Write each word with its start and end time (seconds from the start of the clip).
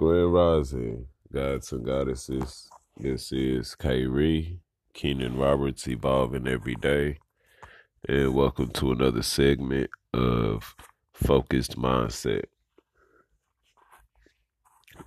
Grand 0.00 0.32
Rising, 0.32 1.08
gods 1.30 1.72
and 1.72 1.84
goddesses. 1.84 2.70
This 2.96 3.32
is 3.32 3.74
Kyrie, 3.74 4.60
Keenan 4.94 5.36
Roberts, 5.36 5.86
evolving 5.86 6.48
every 6.48 6.74
day. 6.74 7.18
And 8.08 8.32
welcome 8.32 8.68
to 8.68 8.92
another 8.92 9.20
segment 9.20 9.90
of 10.14 10.74
Fokused 11.12 11.76
Mindset. 11.76 12.44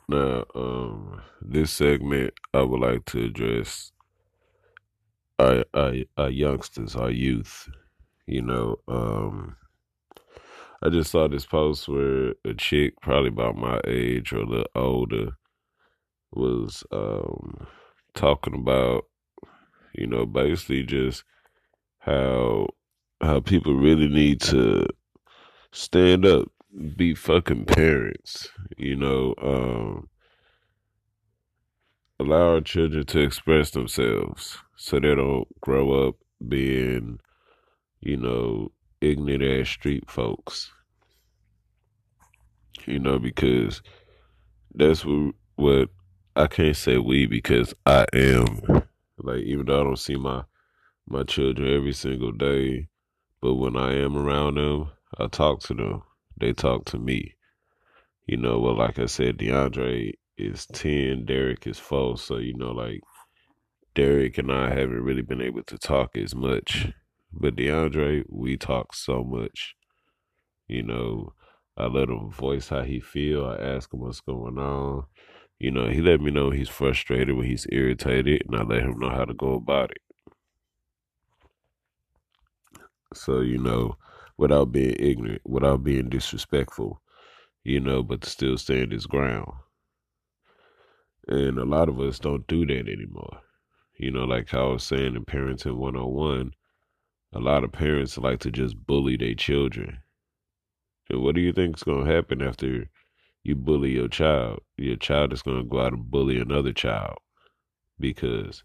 Now, 0.07 0.43
um, 0.53 1.23
this 1.41 1.71
segment 1.71 2.35
I 2.53 2.61
would 2.61 2.79
like 2.79 3.05
to 3.05 3.23
address 3.23 3.91
our, 5.39 5.65
our, 5.73 5.95
our 6.17 6.29
youngsters, 6.29 6.95
our 6.95 7.09
youth. 7.09 7.67
You 8.27 8.43
know, 8.43 8.75
um, 8.87 9.55
I 10.85 10.89
just 10.89 11.11
saw 11.11 11.29
this 11.29 11.45
post 11.45 11.87
where 11.87 12.33
a 12.43 12.53
chick, 12.53 12.95
probably 13.01 13.29
about 13.29 13.55
my 13.55 13.79
age 13.87 14.33
or 14.33 14.39
a 14.39 14.45
little 14.45 14.65
older, 14.75 15.37
was 16.33 16.83
um, 16.91 17.67
talking 18.15 18.53
about, 18.53 19.05
you 19.93 20.07
know, 20.07 20.25
basically 20.25 20.83
just 20.83 21.23
how 21.99 22.67
how 23.21 23.39
people 23.39 23.75
really 23.75 24.09
need 24.09 24.41
to 24.41 24.85
stand 25.71 26.25
up, 26.25 26.51
be 26.97 27.15
fucking 27.15 27.63
parents, 27.63 28.49
you 28.77 28.97
know, 28.97 29.33
um, 29.41 30.09
allow 32.19 32.55
our 32.55 32.61
children 32.61 33.05
to 33.05 33.21
express 33.21 33.71
themselves 33.71 34.57
so 34.75 34.99
they 34.99 35.15
don't 35.15 35.47
grow 35.61 36.07
up 36.09 36.15
being, 36.45 37.19
you 38.01 38.17
know, 38.17 38.69
ignorant 39.01 39.43
ass 39.43 39.69
street 39.69 40.09
folks. 40.09 40.71
You 42.85 42.99
know, 42.99 43.19
because 43.19 43.81
that's 44.73 45.05
what 45.05 45.35
what 45.55 45.89
I 46.35 46.47
can't 46.47 46.75
say 46.77 46.97
we 46.97 47.27
because 47.27 47.73
I 47.85 48.05
am 48.13 48.61
like 49.19 49.41
even 49.43 49.67
though 49.67 49.81
I 49.81 49.83
don't 49.83 49.99
see 49.99 50.15
my 50.15 50.43
my 51.07 51.23
children 51.23 51.73
every 51.73 51.93
single 51.93 52.31
day, 52.31 52.87
but 53.41 53.55
when 53.55 53.77
I 53.77 53.95
am 53.95 54.17
around 54.17 54.55
them, 54.55 54.91
I 55.19 55.27
talk 55.27 55.61
to 55.63 55.73
them. 55.75 56.03
They 56.39 56.53
talk 56.53 56.85
to 56.85 56.99
me. 56.99 57.35
You 58.27 58.37
know, 58.37 58.59
well 58.59 58.77
like 58.77 58.99
I 58.99 59.07
said, 59.07 59.37
DeAndre 59.37 60.13
is 60.37 60.65
ten, 60.67 61.25
Derek 61.25 61.67
is 61.67 61.79
four, 61.79 62.17
so 62.17 62.37
you 62.37 62.55
know 62.55 62.71
like 62.71 63.01
Derek 63.95 64.37
and 64.37 64.51
I 64.51 64.69
haven't 64.69 65.03
really 65.03 65.21
been 65.21 65.41
able 65.41 65.63
to 65.63 65.77
talk 65.77 66.17
as 66.17 66.33
much. 66.35 66.89
But 67.33 67.55
DeAndre, 67.57 68.23
we 68.29 68.57
talk 68.57 68.95
so 68.95 69.23
much. 69.23 69.75
You 70.67 70.83
know, 70.83 71.33
I 71.75 71.87
let 71.87 72.09
him 72.09 72.29
voice 72.29 72.69
how 72.69 72.83
he 72.83 72.99
feel. 72.99 73.45
I 73.45 73.55
ask 73.55 73.93
him 73.93 74.01
what's 74.01 74.21
going 74.21 74.57
on. 74.57 75.05
You 75.59 75.71
know, 75.71 75.87
he 75.87 76.01
let 76.01 76.21
me 76.21 76.29
know 76.29 76.49
he's 76.49 76.69
frustrated 76.69 77.35
when 77.35 77.47
he's 77.47 77.65
irritated, 77.71 78.43
and 78.45 78.55
I 78.55 78.63
let 78.63 78.83
him 78.83 78.99
know 78.99 79.09
how 79.09 79.25
to 79.25 79.33
go 79.33 79.53
about 79.53 79.91
it. 79.91 80.01
So, 83.13 83.41
you 83.41 83.57
know, 83.57 83.97
without 84.37 84.71
being 84.71 84.95
ignorant, 84.99 85.41
without 85.45 85.83
being 85.83 86.09
disrespectful, 86.09 87.01
you 87.63 87.79
know, 87.79 88.03
but 88.03 88.21
to 88.21 88.29
still 88.29 88.57
stand 88.57 88.91
his 88.91 89.05
ground. 89.05 89.51
And 91.27 91.57
a 91.57 91.65
lot 91.65 91.89
of 91.89 91.99
us 92.01 92.19
don't 92.19 92.45
do 92.47 92.65
that 92.65 92.89
anymore. 92.89 93.39
You 93.97 94.11
know, 94.11 94.25
like 94.25 94.53
I 94.53 94.63
was 94.63 94.83
saying 94.83 95.15
in 95.15 95.25
Parenting 95.25 95.77
101, 95.77 96.51
a 97.33 97.39
lot 97.39 97.63
of 97.63 97.71
parents 97.71 98.17
like 98.17 98.39
to 98.41 98.51
just 98.51 98.85
bully 98.85 99.15
their 99.15 99.35
children. 99.35 99.99
And 101.09 101.21
what 101.21 101.35
do 101.35 101.41
you 101.41 101.53
think 101.53 101.77
is 101.77 101.83
going 101.83 102.05
to 102.05 102.11
happen 102.11 102.41
after 102.41 102.89
you 103.43 103.55
bully 103.55 103.91
your 103.91 104.07
child? 104.07 104.59
Your 104.77 104.95
child 104.95 105.33
is 105.33 105.41
going 105.41 105.57
to 105.57 105.63
go 105.69 105.81
out 105.81 105.93
and 105.93 106.09
bully 106.09 106.39
another 106.39 106.73
child 106.73 107.17
because 107.99 108.63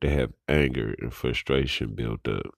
they 0.00 0.10
have 0.10 0.32
anger 0.48 0.94
and 0.98 1.12
frustration 1.12 1.94
built 1.94 2.26
up. 2.28 2.54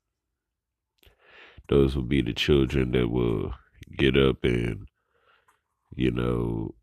Those 1.69 1.95
will 1.95 2.03
be 2.03 2.23
the 2.23 2.33
children 2.33 2.93
that 2.93 3.09
will 3.09 3.55
get 3.97 4.17
up 4.17 4.45
and, 4.45 4.89
you 5.95 6.11
know, 6.11 6.75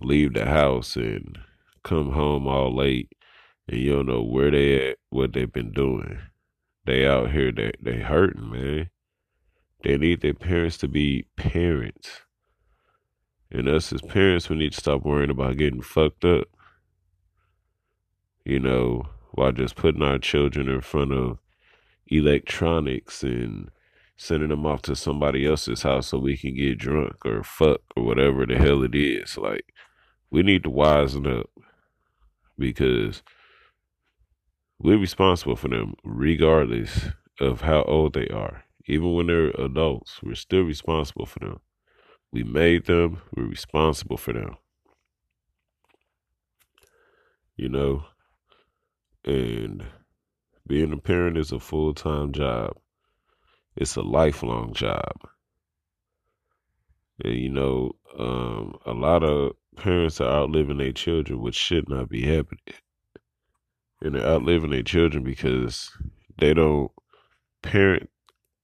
leave 0.00 0.34
the 0.34 0.46
house 0.46 0.96
and 0.96 1.38
come 1.82 2.12
home 2.12 2.46
all 2.46 2.74
late 2.74 3.10
and 3.68 3.80
you 3.80 3.94
don't 3.94 4.06
know 4.06 4.22
where 4.22 4.50
they 4.50 4.90
at, 4.90 4.98
what 5.10 5.32
they've 5.32 5.52
been 5.52 5.72
doing. 5.72 6.18
They 6.86 7.06
out 7.06 7.30
here 7.30 7.50
they 7.50 7.72
they 7.80 8.00
hurting, 8.00 8.50
man. 8.50 8.90
They 9.84 9.98
need 9.98 10.22
their 10.22 10.34
parents 10.34 10.78
to 10.78 10.88
be 10.88 11.26
parents. 11.36 12.22
And 13.50 13.68
us 13.68 13.92
as 13.92 14.00
parents, 14.00 14.48
we 14.48 14.56
need 14.56 14.72
to 14.72 14.80
stop 14.80 15.04
worrying 15.04 15.30
about 15.30 15.58
getting 15.58 15.82
fucked 15.82 16.24
up. 16.24 16.48
You 18.46 18.60
know, 18.60 19.08
while 19.32 19.52
just 19.52 19.76
putting 19.76 20.02
our 20.02 20.18
children 20.18 20.68
in 20.70 20.80
front 20.80 21.12
of 21.12 21.38
electronics 22.06 23.22
and 23.22 23.70
sending 24.16 24.48
them 24.48 24.64
off 24.64 24.80
to 24.82 24.96
somebody 24.96 25.46
else's 25.46 25.82
house 25.82 26.08
so 26.08 26.18
we 26.18 26.36
can 26.36 26.54
get 26.54 26.78
drunk 26.78 27.16
or 27.26 27.42
fuck 27.42 27.80
or 27.94 28.04
whatever 28.04 28.46
the 28.46 28.56
hell 28.56 28.82
it 28.82 28.94
is. 28.94 29.36
Like, 29.36 29.66
we 30.30 30.42
need 30.42 30.62
to 30.62 30.70
wisen 30.70 31.40
up 31.40 31.50
because 32.58 33.22
we're 34.78 34.98
responsible 34.98 35.56
for 35.56 35.68
them 35.68 35.94
regardless 36.04 37.08
of 37.38 37.60
how 37.60 37.82
old 37.82 38.14
they 38.14 38.28
are. 38.28 38.63
Even 38.86 39.14
when 39.14 39.26
they're 39.26 39.50
adults, 39.50 40.20
we're 40.22 40.34
still 40.34 40.62
responsible 40.62 41.26
for 41.26 41.38
them. 41.40 41.60
We 42.32 42.44
made 42.44 42.86
them, 42.86 43.22
we're 43.34 43.46
responsible 43.46 44.16
for 44.16 44.32
them. 44.32 44.56
You 47.56 47.68
know, 47.68 48.04
and 49.24 49.84
being 50.66 50.92
a 50.92 50.98
parent 50.98 51.38
is 51.38 51.52
a 51.52 51.60
full 51.60 51.94
time 51.94 52.32
job, 52.32 52.76
it's 53.76 53.96
a 53.96 54.02
lifelong 54.02 54.74
job. 54.74 55.12
And 57.22 57.34
you 57.34 57.48
know, 57.48 57.92
um, 58.18 58.76
a 58.84 58.92
lot 58.92 59.22
of 59.22 59.52
parents 59.76 60.20
are 60.20 60.30
outliving 60.30 60.78
their 60.78 60.92
children, 60.92 61.40
which 61.40 61.54
should 61.54 61.88
not 61.88 62.08
be 62.08 62.22
happening. 62.22 62.60
And 64.02 64.14
they're 64.14 64.26
outliving 64.26 64.70
their 64.70 64.82
children 64.82 65.22
because 65.22 65.90
they 66.38 66.52
don't 66.52 66.90
parent 67.62 68.10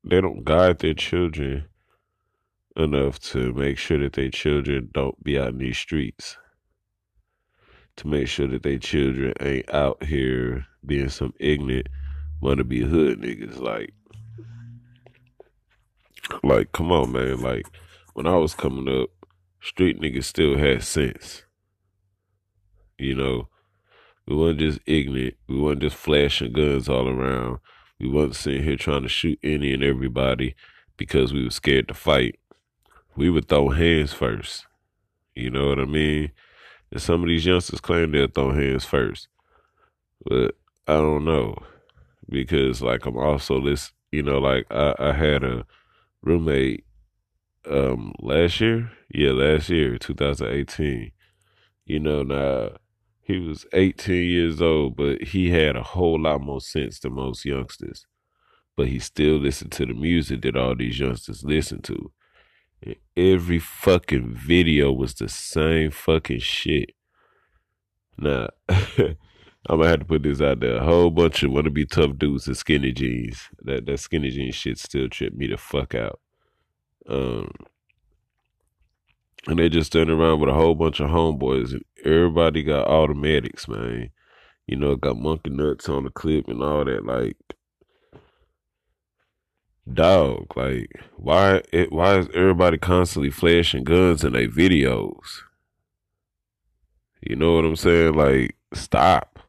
they 0.04 0.20
don't 0.20 0.44
guide 0.44 0.78
their 0.78 0.94
children 0.94 1.66
enough 2.76 3.18
to 3.18 3.52
make 3.52 3.78
sure 3.78 3.98
that 3.98 4.14
their 4.14 4.30
children 4.30 4.90
don't 4.92 5.22
be 5.22 5.38
out 5.38 5.48
in 5.48 5.58
these 5.58 5.78
streets. 5.78 6.36
To 7.96 8.08
make 8.08 8.28
sure 8.28 8.46
that 8.48 8.62
their 8.62 8.78
children 8.78 9.34
ain't 9.40 9.72
out 9.74 10.04
here 10.04 10.66
being 10.84 11.10
some 11.10 11.34
ignorant 11.38 11.88
wanna 12.40 12.64
be 12.64 12.80
hood 12.80 13.20
niggas. 13.20 13.58
Like 13.58 13.92
like 16.42 16.72
come 16.72 16.92
on 16.92 17.12
man, 17.12 17.40
like 17.40 17.66
when 18.14 18.26
I 18.26 18.36
was 18.36 18.54
coming 18.54 19.02
up, 19.02 19.10
street 19.60 20.00
niggas 20.00 20.24
still 20.24 20.56
had 20.56 20.82
sense. 20.82 21.44
You 22.98 23.14
know, 23.14 23.48
we 24.26 24.36
weren't 24.36 24.58
just 24.58 24.80
ignorant. 24.86 25.34
We 25.48 25.60
weren't 25.60 25.80
just 25.80 25.96
flashing 25.96 26.52
guns 26.52 26.88
all 26.88 27.08
around. 27.08 27.58
We 28.00 28.08
wasn't 28.08 28.36
sitting 28.36 28.64
here 28.64 28.76
trying 28.76 29.02
to 29.02 29.08
shoot 29.08 29.38
any 29.42 29.74
and 29.74 29.84
everybody 29.84 30.54
because 30.96 31.32
we 31.34 31.44
were 31.44 31.50
scared 31.50 31.88
to 31.88 31.94
fight. 31.94 32.40
We 33.14 33.28
would 33.28 33.48
throw 33.48 33.68
hands 33.68 34.14
first. 34.14 34.66
You 35.34 35.50
know 35.50 35.68
what 35.68 35.78
I 35.78 35.84
mean? 35.84 36.32
And 36.90 37.02
some 37.02 37.22
of 37.22 37.28
these 37.28 37.44
youngsters 37.44 37.80
claim 37.80 38.12
they'll 38.12 38.28
throw 38.28 38.52
hands 38.52 38.86
first. 38.86 39.28
But 40.24 40.56
I 40.88 40.94
don't 40.94 41.24
know. 41.24 41.56
Because 42.28 42.80
like 42.80 43.04
I'm 43.04 43.18
also 43.18 43.60
this 43.60 43.92
you 44.12 44.22
know, 44.22 44.38
like 44.38 44.66
I, 44.70 44.94
I 44.98 45.12
had 45.12 45.44
a 45.44 45.66
roommate 46.22 46.84
um 47.70 48.14
last 48.20 48.60
year. 48.60 48.90
Yeah, 49.12 49.32
last 49.32 49.68
year, 49.68 49.98
two 49.98 50.14
thousand 50.14 50.48
eighteen. 50.48 51.12
You 51.84 52.00
know, 52.00 52.22
now 52.22 52.70
he 53.30 53.38
was 53.38 53.66
18 53.72 54.24
years 54.24 54.60
old, 54.60 54.96
but 54.96 55.22
he 55.22 55.50
had 55.50 55.76
a 55.76 55.82
whole 55.82 56.20
lot 56.20 56.40
more 56.40 56.60
sense 56.60 56.98
than 56.98 57.14
most 57.14 57.44
youngsters. 57.44 58.06
But 58.76 58.88
he 58.88 58.98
still 58.98 59.36
listened 59.36 59.72
to 59.72 59.86
the 59.86 59.94
music 59.94 60.42
that 60.42 60.56
all 60.56 60.74
these 60.74 60.98
youngsters 60.98 61.44
listened 61.44 61.84
to. 61.84 62.12
And 62.82 62.96
every 63.16 63.58
fucking 63.58 64.34
video 64.34 64.92
was 64.92 65.14
the 65.14 65.28
same 65.28 65.90
fucking 65.90 66.40
shit. 66.40 66.92
Now, 68.18 68.48
I'm 68.68 69.16
gonna 69.68 69.88
have 69.88 70.00
to 70.00 70.04
put 70.04 70.22
this 70.22 70.40
out 70.40 70.60
there. 70.60 70.76
A 70.76 70.84
whole 70.84 71.10
bunch 71.10 71.42
of 71.42 71.52
wanna 71.52 71.70
be 71.70 71.86
tough 71.86 72.16
dudes 72.18 72.48
in 72.48 72.54
skinny 72.54 72.92
jeans. 72.92 73.48
That 73.60 73.86
that 73.86 74.00
skinny 74.00 74.30
jeans 74.30 74.54
shit 74.54 74.78
still 74.78 75.08
tripped 75.08 75.36
me 75.36 75.46
the 75.46 75.56
fuck 75.56 75.94
out. 75.94 76.20
Um, 77.08 77.50
and 79.46 79.58
they 79.58 79.68
just 79.68 79.88
standing 79.88 80.16
around 80.18 80.40
with 80.40 80.50
a 80.50 80.54
whole 80.54 80.74
bunch 80.74 81.00
of 81.00 81.10
homeboys, 81.10 81.72
and 81.72 81.84
everybody 82.04 82.62
got 82.62 82.88
automatics, 82.88 83.68
man. 83.68 84.10
You 84.66 84.76
know, 84.76 84.96
got 84.96 85.16
monkey 85.16 85.50
nuts 85.50 85.88
on 85.88 86.04
the 86.04 86.10
clip 86.10 86.48
and 86.48 86.62
all 86.62 86.84
that. 86.84 87.04
Like, 87.04 87.36
dog, 89.92 90.56
like, 90.56 90.90
why? 91.16 91.62
It, 91.72 91.90
why 91.92 92.18
is 92.18 92.28
everybody 92.34 92.78
constantly 92.78 93.30
flashing 93.30 93.84
guns 93.84 94.22
in 94.22 94.32
their 94.32 94.48
videos? 94.48 95.42
You 97.22 97.36
know 97.36 97.54
what 97.54 97.64
I'm 97.64 97.76
saying? 97.76 98.14
Like, 98.14 98.56
stop. 98.72 99.40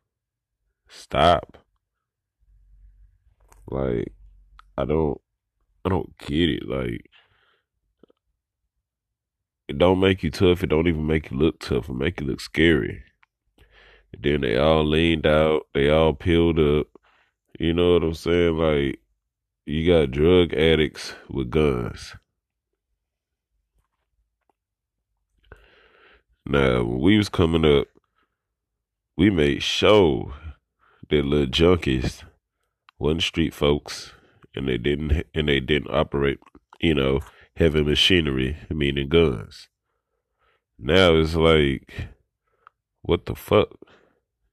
Stop. 0.89 1.57
Like, 3.69 4.13
I 4.77 4.85
don't 4.85 5.21
I 5.85 5.89
don't 5.89 6.17
get 6.19 6.49
it. 6.49 6.67
Like 6.67 7.09
it 9.71 9.77
don't 9.77 10.01
make 10.01 10.21
you 10.21 10.29
tough, 10.29 10.63
it 10.63 10.67
don't 10.67 10.87
even 10.87 11.07
make 11.07 11.31
you 11.31 11.37
look 11.37 11.61
tough, 11.61 11.87
it 11.87 11.93
make 11.93 12.19
you 12.19 12.27
look 12.27 12.41
scary. 12.41 13.03
And 14.11 14.21
then 14.21 14.41
they 14.41 14.57
all 14.57 14.85
leaned 14.85 15.25
out, 15.25 15.67
they 15.73 15.89
all 15.89 16.13
peeled 16.13 16.59
up. 16.59 16.87
You 17.57 17.73
know 17.73 17.93
what 17.93 18.03
I'm 18.03 18.13
saying? 18.13 18.57
Like 18.57 18.99
you 19.65 19.87
got 19.87 20.11
drug 20.11 20.53
addicts 20.53 21.13
with 21.29 21.51
guns. 21.51 22.15
Now, 26.45 26.83
when 26.83 26.99
we 26.99 27.17
was 27.17 27.29
coming 27.29 27.63
up, 27.63 27.87
we 29.15 29.29
made 29.29 29.63
sure 29.63 30.33
that 31.09 31.25
little 31.25 31.45
junkies 31.45 32.23
wasn't 32.99 33.23
street 33.23 33.53
folks, 33.53 34.11
and 34.53 34.67
they 34.67 34.77
didn't 34.77 35.27
and 35.33 35.47
they 35.47 35.61
didn't 35.61 35.93
operate, 35.93 36.39
you 36.81 36.93
know, 36.93 37.21
heavy 37.61 37.83
machinery, 37.83 38.57
meaning 38.71 39.07
guns. 39.07 39.69
Now 40.79 41.15
it's 41.15 41.35
like, 41.35 41.93
what 43.03 43.27
the 43.27 43.35
fuck? 43.35 43.67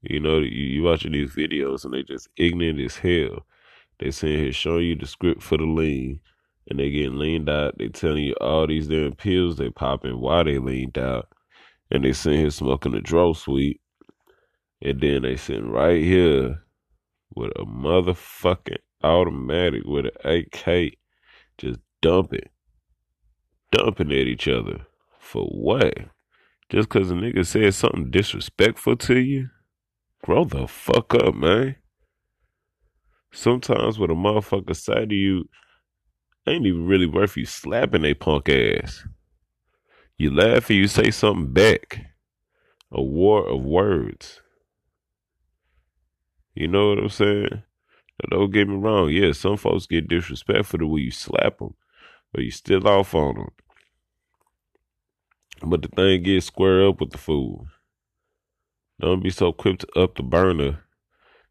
You 0.02 0.20
know, 0.20 0.40
you, 0.40 0.50
you 0.50 0.82
watching 0.82 1.12
these 1.12 1.30
videos 1.30 1.86
and 1.86 1.94
they 1.94 2.02
just 2.02 2.28
ignorant 2.36 2.78
as 2.80 2.98
hell. 2.98 3.46
They 3.98 4.10
saying 4.10 4.38
here 4.38 4.52
showing 4.52 4.84
you 4.84 4.94
the 4.94 5.06
script 5.06 5.42
for 5.42 5.56
the 5.56 5.64
lean, 5.64 6.20
and 6.68 6.78
they 6.78 6.90
getting 6.90 7.18
leaned 7.18 7.48
out. 7.48 7.78
They 7.78 7.88
telling 7.88 8.24
you 8.24 8.34
all 8.42 8.66
these 8.66 8.88
damn 8.88 9.14
pills 9.14 9.56
they 9.56 9.70
popping, 9.70 10.20
why 10.20 10.42
they 10.42 10.58
leaned 10.58 10.98
out, 10.98 11.32
and 11.90 12.04
they 12.04 12.12
sitting 12.12 12.40
here 12.40 12.50
smoking 12.50 12.94
a 12.94 13.00
draw 13.00 13.32
sweet, 13.32 13.80
and 14.82 15.00
then 15.00 15.22
they 15.22 15.36
sitting 15.36 15.70
right 15.70 16.02
here 16.02 16.62
with 17.34 17.52
a 17.56 17.64
motherfucking 17.64 18.76
automatic 19.02 19.82
with 19.86 20.06
an 20.06 20.42
AK, 20.42 20.92
just 21.56 21.80
dumping, 22.02 22.50
dumping 23.72 24.12
at 24.12 24.26
each 24.26 24.48
other 24.48 24.86
for 25.18 25.44
what? 25.44 25.94
Just 26.70 26.88
cause 26.88 27.10
a 27.10 27.14
nigga 27.14 27.46
said 27.46 27.74
something 27.74 28.10
disrespectful 28.10 28.96
to 28.96 29.18
you? 29.18 29.48
Grow 30.24 30.44
the 30.44 30.66
fuck 30.66 31.14
up, 31.14 31.34
man. 31.34 31.76
Sometimes 33.32 33.98
what 33.98 34.10
a 34.10 34.14
motherfucker 34.14 34.74
say 34.76 35.06
to 35.06 35.14
you 35.14 35.48
ain't 36.46 36.66
even 36.66 36.86
really 36.86 37.06
worth 37.06 37.36
you 37.36 37.46
slapping 37.46 38.04
a 38.04 38.14
punk 38.14 38.48
ass. 38.48 39.06
You 40.16 40.34
laugh 40.34 40.68
and 40.70 40.78
you 40.78 40.88
say 40.88 41.10
something 41.10 41.52
back. 41.52 42.06
A 42.90 43.02
war 43.02 43.46
of 43.48 43.62
words. 43.62 44.40
You 46.54 46.68
know 46.68 46.88
what 46.88 46.98
I'm 46.98 47.08
saying? 47.08 47.48
Now, 47.52 48.38
don't 48.38 48.50
get 48.50 48.66
me 48.66 48.76
wrong. 48.76 49.10
Yeah, 49.10 49.32
some 49.32 49.56
folks 49.56 49.86
get 49.86 50.08
disrespectful 50.08 50.80
the 50.80 50.86
way 50.86 51.02
you 51.02 51.10
slap 51.12 51.58
them, 51.58 51.74
but 52.32 52.44
you 52.44 52.50
still 52.50 52.86
off 52.86 53.14
on 53.14 53.34
them. 53.34 53.50
But 55.62 55.82
the 55.82 55.88
thing 55.88 56.24
is, 56.26 56.46
square 56.46 56.86
up 56.86 57.00
with 57.00 57.10
the 57.10 57.18
fool. 57.18 57.66
Don't 59.00 59.22
be 59.22 59.30
so 59.30 59.52
quick 59.52 59.78
to 59.80 59.98
up 59.98 60.16
the 60.16 60.22
burner 60.22 60.80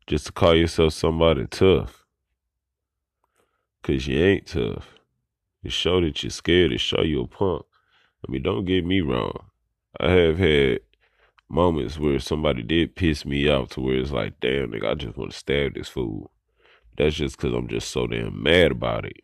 just 0.05 0.27
to 0.27 0.31
call 0.31 0.55
yourself 0.55 0.93
somebody 0.93 1.45
tough. 1.47 2.05
Cause 3.83 4.07
you 4.07 4.19
ain't 4.21 4.47
tough. 4.47 4.95
It 5.63 5.71
show 5.71 6.01
that 6.01 6.23
you're 6.23 6.29
scared. 6.29 6.71
It 6.71 6.79
show 6.79 7.01
you 7.01 7.21
a 7.21 7.27
punk. 7.27 7.65
I 8.27 8.31
mean, 8.31 8.43
don't 8.43 8.65
get 8.65 8.85
me 8.85 9.01
wrong. 9.01 9.45
I 9.99 10.11
have 10.11 10.37
had 10.37 10.79
moments 11.49 11.97
where 11.97 12.19
somebody 12.19 12.63
did 12.63 12.95
piss 12.95 13.25
me 13.25 13.49
off 13.49 13.69
to 13.69 13.81
where 13.81 13.95
it's 13.95 14.11
like, 14.11 14.39
damn, 14.39 14.71
nigga, 14.71 14.91
I 14.91 14.93
just 14.95 15.17
want 15.17 15.31
to 15.31 15.37
stab 15.37 15.75
this 15.75 15.87
fool. 15.87 16.31
That's 16.97 17.15
just 17.15 17.37
because 17.37 17.53
I'm 17.53 17.67
just 17.67 17.91
so 17.91 18.07
damn 18.07 18.41
mad 18.41 18.71
about 18.71 19.05
it. 19.05 19.17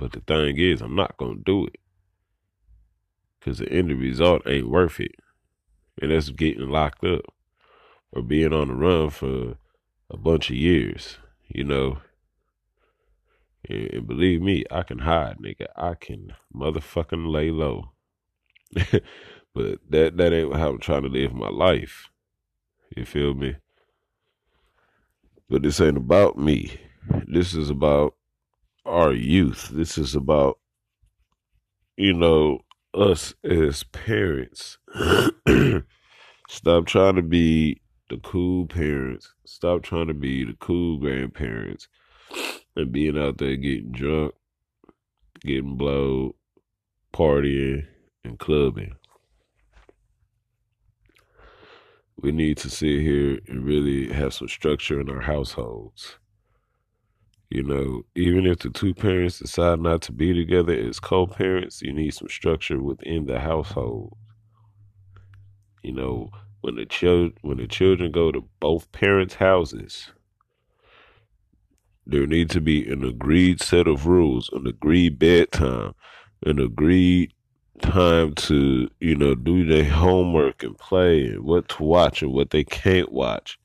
But 0.00 0.12
the 0.12 0.20
thing 0.20 0.56
is, 0.56 0.80
I'm 0.80 0.96
not 0.96 1.18
to 1.36 1.42
do 1.44 1.66
it. 1.66 1.76
Because 3.38 3.58
the 3.58 3.70
end 3.70 3.90
result 4.00 4.42
ain't 4.46 4.70
worth 4.70 4.98
it. 4.98 5.14
And 6.00 6.10
that's 6.10 6.30
getting 6.30 6.70
locked 6.70 7.04
up 7.04 7.26
or 8.10 8.22
being 8.22 8.54
on 8.54 8.68
the 8.68 8.74
run 8.74 9.10
for 9.10 9.58
a 10.08 10.16
bunch 10.16 10.48
of 10.48 10.56
years, 10.56 11.18
you 11.48 11.64
know. 11.64 11.98
And 13.68 14.06
believe 14.06 14.40
me, 14.40 14.64
I 14.70 14.84
can 14.84 15.00
hide, 15.00 15.36
nigga. 15.36 15.66
I 15.76 15.94
can 15.94 16.32
motherfucking 16.54 17.30
lay 17.30 17.50
low. 17.50 17.90
but 18.74 19.80
that 19.90 20.16
that 20.16 20.32
ain't 20.32 20.56
how 20.56 20.70
I'm 20.70 20.78
trying 20.78 21.02
to 21.02 21.08
live 21.08 21.34
my 21.34 21.50
life. 21.50 22.08
You 22.96 23.04
feel 23.04 23.34
me? 23.34 23.56
But 25.50 25.62
this 25.62 25.78
ain't 25.78 25.98
about 25.98 26.38
me. 26.38 26.80
This 27.26 27.54
is 27.54 27.68
about 27.68 28.14
our 28.86 29.12
youth. 29.12 29.68
This 29.72 29.98
is 29.98 30.14
about, 30.14 30.58
you 31.96 32.14
know, 32.14 32.60
us 32.94 33.34
as 33.44 33.84
parents. 33.84 34.78
Stop 36.48 36.86
trying 36.86 37.16
to 37.16 37.22
be 37.22 37.80
the 38.08 38.18
cool 38.18 38.66
parents. 38.66 39.32
Stop 39.46 39.82
trying 39.82 40.08
to 40.08 40.14
be 40.14 40.44
the 40.44 40.56
cool 40.60 40.98
grandparents 40.98 41.88
and 42.76 42.92
being 42.92 43.18
out 43.18 43.38
there 43.38 43.56
getting 43.56 43.92
drunk, 43.92 44.34
getting 45.42 45.76
blowed, 45.76 46.32
partying, 47.12 47.86
and 48.24 48.38
clubbing. 48.38 48.94
We 52.20 52.32
need 52.32 52.58
to 52.58 52.68
sit 52.68 53.00
here 53.00 53.38
and 53.48 53.64
really 53.64 54.12
have 54.12 54.34
some 54.34 54.48
structure 54.48 55.00
in 55.00 55.08
our 55.08 55.22
households. 55.22 56.16
You 57.50 57.64
know, 57.64 58.02
even 58.14 58.46
if 58.46 58.60
the 58.60 58.70
two 58.70 58.94
parents 58.94 59.40
decide 59.40 59.80
not 59.80 60.02
to 60.02 60.12
be 60.12 60.32
together 60.32 60.72
as 60.72 61.00
co 61.00 61.26
parents, 61.26 61.82
you 61.82 61.92
need 61.92 62.14
some 62.14 62.28
structure 62.28 62.80
within 62.80 63.26
the 63.26 63.40
household. 63.40 64.16
You 65.82 65.92
know, 65.92 66.30
when 66.60 66.76
the 66.76 66.86
child 66.86 67.32
when 67.42 67.58
the 67.58 67.66
children 67.66 68.12
go 68.12 68.30
to 68.30 68.48
both 68.60 68.92
parents' 68.92 69.34
houses, 69.34 70.12
there 72.06 72.26
needs 72.26 72.54
to 72.54 72.60
be 72.60 72.88
an 72.88 73.04
agreed 73.04 73.60
set 73.60 73.88
of 73.88 74.06
rules, 74.06 74.48
an 74.52 74.68
agreed 74.68 75.18
bedtime, 75.18 75.94
an 76.46 76.60
agreed 76.60 77.32
time 77.82 78.34
to, 78.34 78.88
you 79.00 79.16
know, 79.16 79.34
do 79.34 79.66
their 79.66 79.90
homework 79.90 80.62
and 80.62 80.78
play 80.78 81.24
and 81.26 81.42
what 81.42 81.68
to 81.70 81.82
watch 81.82 82.22
and 82.22 82.32
what 82.32 82.50
they 82.50 82.62
can't 82.62 83.10
watch. 83.10 83.58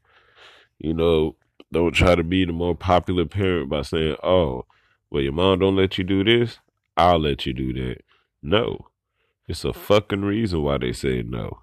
You 0.80 0.94
know, 0.96 1.36
don't 1.72 1.94
try 1.94 2.16
to 2.16 2.24
be 2.24 2.46
the 2.46 2.54
more 2.54 2.76
popular 2.76 3.26
parent 3.26 3.70
by 3.70 3.82
saying, 3.82 4.16
Oh, 4.24 4.66
well 5.10 5.22
your 5.22 5.34
mom 5.34 5.60
don't 5.60 5.76
let 5.76 5.98
you 5.98 6.04
do 6.04 6.24
this, 6.24 6.60
I'll 6.98 7.20
let 7.20 7.46
you 7.46 7.54
do 7.54 7.74
that. 7.74 8.02
No. 8.42 8.88
It's 9.48 9.64
a 9.64 9.74
fucking 9.74 10.22
reason 10.24 10.64
why 10.64 10.80
they 10.80 10.92
say 10.92 11.22
no 11.22 11.60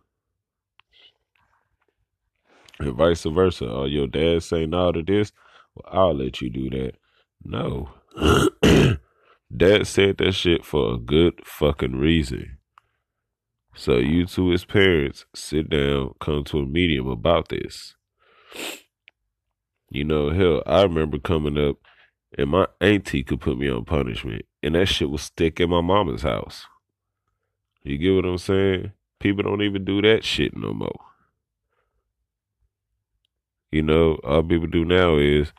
and 2.82 2.96
vice 2.96 3.22
versa. 3.24 3.68
Or 3.68 3.88
your 3.88 4.06
dad 4.06 4.42
say 4.42 4.66
no 4.66 4.92
to 4.92 5.02
this, 5.02 5.32
well, 5.74 5.92
I'll 5.92 6.14
let 6.14 6.40
you 6.40 6.50
do 6.50 6.70
that. 6.70 6.96
No. 7.44 7.90
dad 9.56 9.86
said 9.86 10.18
that 10.18 10.32
shit 10.32 10.64
for 10.64 10.94
a 10.94 10.98
good 10.98 11.40
fucking 11.44 11.96
reason. 11.96 12.58
So 13.74 13.96
you 13.96 14.26
two 14.26 14.52
as 14.52 14.64
parents 14.64 15.24
sit 15.34 15.70
down, 15.70 16.14
come 16.20 16.44
to 16.44 16.58
a 16.58 16.66
medium 16.66 17.08
about 17.08 17.48
this. 17.48 17.94
You 19.92 20.04
know, 20.04 20.30
hell, 20.30 20.62
I 20.64 20.84
remember 20.84 21.18
coming 21.18 21.58
up 21.58 21.76
and 22.38 22.48
my 22.48 22.66
auntie 22.80 23.22
could 23.22 23.42
put 23.42 23.58
me 23.58 23.68
on 23.68 23.84
punishment. 23.84 24.46
And 24.62 24.74
that 24.74 24.86
shit 24.86 25.10
was 25.10 25.20
stick 25.20 25.60
in 25.60 25.68
my 25.68 25.82
mama's 25.82 26.22
house. 26.22 26.64
You 27.82 27.98
get 27.98 28.14
what 28.14 28.24
I'm 28.24 28.38
saying? 28.38 28.92
People 29.20 29.42
don't 29.42 29.60
even 29.60 29.84
do 29.84 30.00
that 30.00 30.24
shit 30.24 30.56
no 30.56 30.72
more. 30.72 30.98
You 33.70 33.82
know, 33.82 34.14
all 34.24 34.42
people 34.42 34.66
do 34.66 34.86
now 34.86 35.16
is 35.16 35.52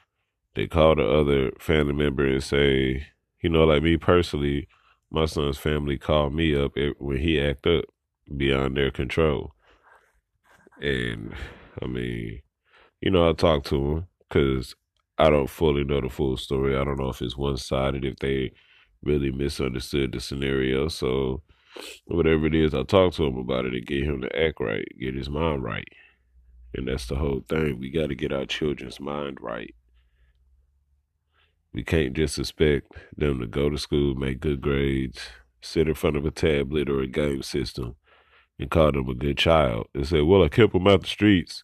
they 0.55 0.65
call 0.65 0.95
the 0.95 1.07
other 1.07 1.51
family 1.59 1.93
member 1.93 2.25
and 2.25 2.43
say, 2.43 3.05
you 3.41 3.49
know, 3.51 3.65
like 3.65 3.83
me 3.83 3.97
personally, 3.97 4.67
my 5.11 5.25
son's 5.25 5.59
family 5.59 5.99
called 5.99 6.33
me 6.33 6.55
up 6.55 6.71
when 6.97 7.19
he 7.19 7.39
act 7.39 7.67
up 7.67 7.85
beyond 8.35 8.77
their 8.77 8.89
control. 8.89 9.53
And 10.81 11.35
I 11.79 11.85
mean, 11.85 12.41
you 12.99 13.11
know, 13.11 13.29
I 13.29 13.33
talk 13.33 13.63
to 13.65 13.75
him 13.75 14.07
because 14.33 14.75
I 15.17 15.29
don't 15.29 15.49
fully 15.49 15.83
know 15.83 16.01
the 16.01 16.09
full 16.09 16.37
story. 16.37 16.75
I 16.75 16.83
don't 16.83 16.99
know 16.99 17.09
if 17.09 17.21
it's 17.21 17.37
one 17.37 17.57
sided, 17.57 18.03
if 18.03 18.17
they 18.17 18.51
really 19.03 19.31
misunderstood 19.31 20.11
the 20.11 20.19
scenario. 20.19 20.87
So, 20.87 21.43
whatever 22.05 22.47
it 22.47 22.55
is, 22.55 22.73
I'll 22.73 22.85
talk 22.85 23.13
to 23.13 23.25
him 23.25 23.37
about 23.37 23.65
it 23.65 23.73
and 23.73 23.85
get 23.85 24.03
him 24.03 24.21
to 24.21 24.35
act 24.39 24.59
right, 24.59 24.87
get 24.99 25.15
his 25.15 25.29
mind 25.29 25.63
right. 25.63 25.87
And 26.73 26.87
that's 26.87 27.05
the 27.05 27.15
whole 27.15 27.43
thing. 27.47 27.79
We 27.79 27.91
got 27.91 28.07
to 28.07 28.15
get 28.15 28.33
our 28.33 28.45
children's 28.45 28.99
mind 28.99 29.37
right. 29.39 29.75
We 31.71 31.83
can't 31.83 32.13
just 32.13 32.39
expect 32.39 32.91
them 33.15 33.39
to 33.39 33.47
go 33.47 33.69
to 33.69 33.77
school, 33.77 34.15
make 34.15 34.39
good 34.39 34.61
grades, 34.61 35.21
sit 35.61 35.87
in 35.87 35.93
front 35.93 36.17
of 36.17 36.25
a 36.25 36.31
tablet 36.31 36.89
or 36.89 37.01
a 37.01 37.07
game 37.07 37.43
system, 37.43 37.95
and 38.59 38.71
call 38.71 38.91
them 38.91 39.09
a 39.09 39.15
good 39.15 39.37
child. 39.37 39.87
and 39.93 40.07
say, 40.07 40.21
well, 40.21 40.43
I 40.43 40.49
kept 40.49 40.73
him 40.73 40.87
out 40.87 41.01
the 41.01 41.07
streets. 41.07 41.63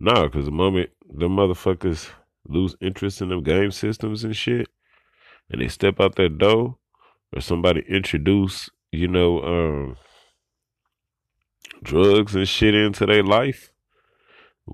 Nah, 0.00 0.24
because 0.24 0.44
the 0.44 0.52
moment 0.52 0.90
the 1.12 1.28
motherfuckers 1.28 2.10
lose 2.46 2.76
interest 2.80 3.20
in 3.20 3.30
them 3.30 3.42
game 3.42 3.70
systems 3.72 4.24
and 4.24 4.36
shit, 4.36 4.68
and 5.50 5.60
they 5.60 5.68
step 5.68 6.00
out 6.00 6.14
that 6.16 6.38
door, 6.38 6.76
or 7.34 7.40
somebody 7.40 7.82
introduce, 7.88 8.70
you 8.92 9.08
know, 9.08 9.42
um, 9.42 9.96
drugs 11.82 12.34
and 12.34 12.48
shit 12.48 12.74
into 12.74 13.06
their 13.06 13.22
life, 13.24 13.72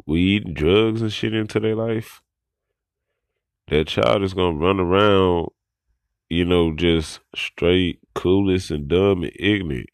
weed, 0.07 0.55
drugs 0.55 1.01
and 1.01 1.13
shit 1.13 1.35
into 1.35 1.59
their 1.59 1.75
life, 1.75 2.21
that 3.69 3.87
child 3.87 4.23
is 4.23 4.35
gonna 4.35 4.59
run 4.59 4.79
around, 4.79 5.49
you 6.29 6.45
know, 6.45 6.75
just 6.75 7.21
straight 7.35 7.99
clueless 8.15 8.71
and 8.71 8.89
dumb 8.89 9.23
and 9.23 9.33
ignorant. 9.37 9.89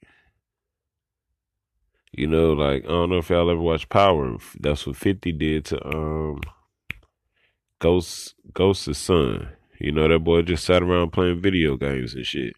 You 2.12 2.26
know, 2.26 2.52
like 2.52 2.84
I 2.84 2.88
don't 2.88 3.10
know 3.10 3.18
if 3.18 3.30
y'all 3.30 3.50
ever 3.50 3.60
watched 3.60 3.88
Power. 3.88 4.36
That's 4.58 4.86
what 4.86 4.96
Fifty 4.96 5.32
did 5.32 5.64
to 5.66 5.86
um 5.86 6.40
Ghost 7.78 8.34
Ghost's 8.52 8.98
son. 8.98 9.48
You 9.78 9.92
know, 9.92 10.08
that 10.08 10.18
boy 10.20 10.42
just 10.42 10.64
sat 10.66 10.82
around 10.82 11.12
playing 11.12 11.40
video 11.40 11.76
games 11.76 12.14
and 12.14 12.26
shit. 12.26 12.54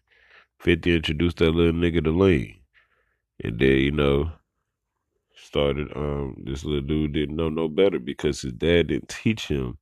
50 0.59 0.95
introduced 0.95 1.37
that 1.37 1.51
little 1.51 1.73
nigga 1.73 2.03
to 2.03 2.11
lean. 2.11 2.55
And 3.43 3.59
then, 3.59 3.77
you 3.77 3.91
know, 3.91 4.31
started 5.35 5.89
um 5.95 6.35
this 6.45 6.63
little 6.65 6.81
dude 6.81 7.13
didn't 7.13 7.35
know 7.35 7.49
no 7.49 7.67
better 7.67 7.99
because 7.99 8.41
his 8.41 8.53
dad 8.53 8.87
didn't 8.87 9.09
teach 9.09 9.47
him, 9.47 9.77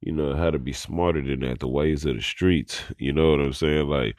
you 0.00 0.12
know, 0.12 0.34
how 0.34 0.50
to 0.50 0.58
be 0.58 0.72
smarter 0.72 1.22
than 1.22 1.40
that, 1.40 1.60
the 1.60 1.68
ways 1.68 2.04
of 2.04 2.16
the 2.16 2.22
streets. 2.22 2.80
You 2.98 3.12
know 3.12 3.30
what 3.30 3.40
I'm 3.40 3.52
saying? 3.52 3.88
Like 3.88 4.16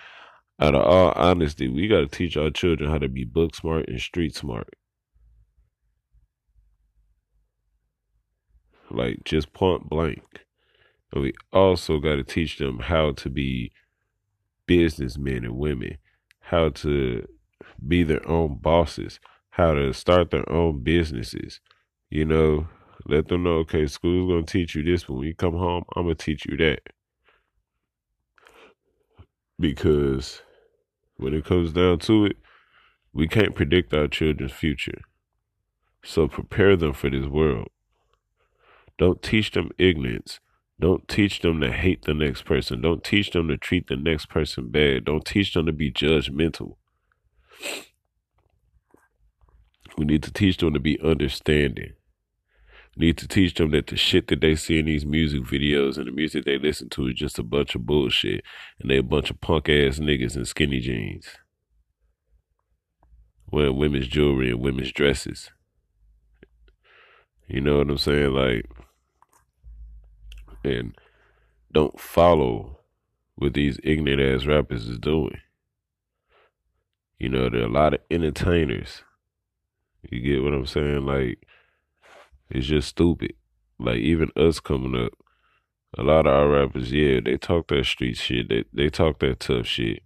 out 0.64 0.76
of 0.76 0.82
all 0.82 1.12
honesty, 1.16 1.68
we 1.68 1.88
gotta 1.88 2.08
teach 2.08 2.38
our 2.38 2.50
children 2.50 2.90
how 2.90 2.98
to 2.98 3.10
be 3.10 3.26
book 3.26 3.54
smart 3.56 3.88
and 3.90 4.00
street 4.00 4.36
smart. 4.36 4.70
Like 8.90 9.24
just 9.26 9.54
point 9.54 9.90
blank. 9.90 10.24
And 11.12 11.22
we 11.22 11.34
also 11.52 12.00
got 12.00 12.16
to 12.16 12.24
teach 12.24 12.58
them 12.58 12.80
how 12.80 13.12
to 13.12 13.30
be 13.30 13.72
businessmen 14.66 15.46
and 15.46 15.58
women, 15.58 15.98
how 16.40 16.70
to 16.70 17.28
be 17.88 18.04
their 18.04 18.28
own 18.28 18.58
bosses, 18.60 19.20
how 19.52 19.74
to 19.74 19.94
start 19.94 20.32
their 20.32 20.50
own 20.52 20.82
businesses. 20.84 21.60
You 22.10 22.26
know, 22.26 22.68
let 23.06 23.28
them 23.28 23.44
know, 23.44 23.58
okay, 23.58 23.86
school's 23.86 24.30
going 24.30 24.46
to 24.46 24.52
teach 24.52 24.76
you 24.76 24.84
this, 24.84 25.08
when 25.08 25.28
you 25.28 25.36
come 25.36 25.54
home, 25.54 25.84
I'm 25.96 26.04
going 26.04 26.16
to 26.16 26.26
teach 26.26 26.46
you 26.46 26.58
that. 26.58 26.82
Because 29.60 30.42
when 31.18 31.34
it 31.34 31.46
comes 31.46 31.74
down 31.74 32.00
to 32.00 32.26
it, 32.26 32.38
we 33.14 33.28
can't 33.28 33.56
predict 33.56 33.94
our 33.94 34.08
children's 34.08 34.52
future. 34.52 35.02
So 36.04 36.28
prepare 36.28 36.76
them 36.76 36.94
for 36.94 37.10
this 37.10 37.28
world. 37.28 37.70
Don't 38.98 39.22
teach 39.22 39.52
them 39.52 39.70
ignorance. 39.78 40.40
Don't 40.80 41.08
teach 41.08 41.42
them 41.42 41.62
to 41.62 41.72
hate 41.72 42.04
the 42.04 42.14
next 42.14 42.44
person. 42.46 42.82
Don't 42.82 43.04
teach 43.04 43.32
them 43.32 43.48
to 43.48 43.58
treat 43.58 43.88
the 43.88 43.96
next 43.96 44.28
person 44.28 44.70
bad. 44.70 45.06
Don't 45.06 45.24
teach 45.24 45.54
them 45.54 45.66
to 45.68 45.72
be 45.72 45.92
judgmental. 45.92 46.76
We 49.98 50.06
need 50.06 50.24
to 50.24 50.32
teach 50.34 50.58
them 50.58 50.74
to 50.74 50.80
be 50.80 51.00
understanding. 51.00 51.94
Need 52.96 53.18
to 53.18 53.28
teach 53.28 53.56
them 53.56 53.72
that 53.72 53.88
the 53.88 53.98
shit 53.98 54.28
that 54.28 54.42
they 54.42 54.56
see 54.56 54.78
in 54.78 54.86
these 54.86 55.06
music 55.06 55.42
videos 55.42 55.98
and 55.98 56.06
the 56.06 56.12
music 56.12 56.46
they 56.46 56.60
listen 56.60 56.90
to 56.90 57.08
is 57.08 57.16
just 57.16 57.40
a 57.40 57.44
bunch 57.44 57.74
of 57.74 57.88
bullshit. 57.88 58.44
And 58.80 58.90
they 58.90 58.98
a 58.98 59.04
bunch 59.04 59.32
of 59.32 59.42
punk 59.42 59.68
ass 59.68 59.98
niggas 59.98 60.36
in 60.36 60.46
skinny 60.46 60.80
jeans. 60.80 61.28
Wearing 63.52 63.78
women's 63.78 64.08
jewelry 64.08 64.52
and 64.52 64.60
women's 64.60 64.92
dresses. 64.92 65.50
You 67.48 67.62
know 67.62 67.80
what 67.80 67.90
I'm 67.90 67.98
saying? 67.98 68.32
Like, 68.32 68.66
and 70.64 70.96
don't 71.72 72.00
follow 72.00 72.80
what 73.36 73.54
these 73.54 73.80
ignorant 73.84 74.22
ass 74.22 74.46
rappers 74.46 74.88
is 74.88 75.00
doing. 75.00 75.40
You 77.20 77.30
know, 77.30 77.50
there 77.50 77.62
are 77.62 77.66
a 77.66 77.70
lot 77.70 77.96
of 77.96 78.02
entertainers. 78.12 79.04
You 80.10 80.20
get 80.20 80.44
what 80.44 80.54
I'm 80.54 80.66
saying? 80.66 81.06
Like, 81.06 81.40
it's 82.50 82.68
just 82.68 82.90
stupid. 82.90 83.34
Like, 83.80 83.98
even 83.98 84.30
us 84.36 84.60
coming 84.60 84.96
up, 84.96 85.14
a 85.98 86.04
lot 86.04 86.26
of 86.26 86.34
our 86.34 86.50
rappers, 86.50 86.92
yeah, 86.92 87.20
they 87.24 87.38
talk 87.38 87.68
that 87.68 87.86
street 87.86 88.18
shit. 88.18 88.50
They 88.50 88.64
they 88.74 88.90
talk 88.90 89.20
that 89.20 89.40
tough 89.40 89.68
shit. 89.68 90.02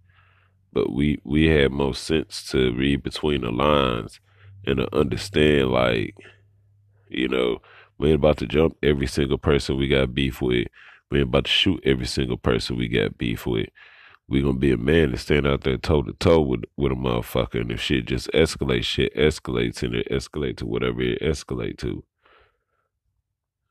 But 0.72 0.92
we 0.92 1.18
we 1.24 1.46
had 1.46 1.72
more 1.72 1.94
sense 1.94 2.42
to 2.50 2.74
read 2.74 3.02
between 3.02 3.40
the 3.40 3.50
lines 3.50 4.20
and 4.66 4.78
to 4.78 4.96
understand, 4.96 5.70
like, 5.70 6.14
you 7.08 7.28
know, 7.28 7.58
we 7.96 8.08
ain't 8.08 8.16
about 8.16 8.36
to 8.38 8.46
jump 8.46 8.76
every 8.82 9.06
single 9.06 9.38
person 9.38 9.78
we 9.78 9.88
got 9.88 10.14
beef 10.14 10.42
with. 10.42 10.68
We 11.10 11.20
ain't 11.20 11.28
about 11.28 11.46
to 11.46 11.50
shoot 11.50 11.80
every 11.84 12.06
single 12.06 12.36
person 12.36 12.76
we 12.76 12.88
got 12.88 13.16
beef 13.16 13.46
with. 13.46 13.70
We 14.28 14.42
gonna 14.42 14.58
be 14.58 14.72
a 14.72 14.76
man 14.76 15.12
to 15.12 15.16
stand 15.16 15.46
out 15.46 15.62
there 15.62 15.78
toe 15.78 16.02
to 16.02 16.12
toe 16.12 16.42
with 16.42 16.64
with 16.76 16.92
a 16.92 16.96
motherfucker, 16.96 17.62
and 17.62 17.72
if 17.72 17.80
shit 17.80 18.04
just 18.04 18.30
escalates, 18.32 18.84
shit 18.84 19.16
escalates, 19.16 19.82
and 19.82 19.94
it 19.94 20.08
escalates 20.10 20.58
to 20.58 20.66
whatever 20.66 21.00
it 21.00 21.22
escalates 21.22 21.78
to. 21.78 22.04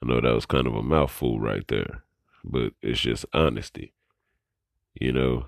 I 0.02 0.08
know 0.08 0.22
that 0.22 0.34
was 0.34 0.46
kind 0.46 0.68
of 0.68 0.76
a 0.76 0.84
mouthful 0.84 1.40
right 1.40 1.68
there, 1.68 2.04
but 2.44 2.74
it's 2.82 3.00
just 3.00 3.26
honesty. 3.34 3.94
You 5.00 5.12
know, 5.12 5.46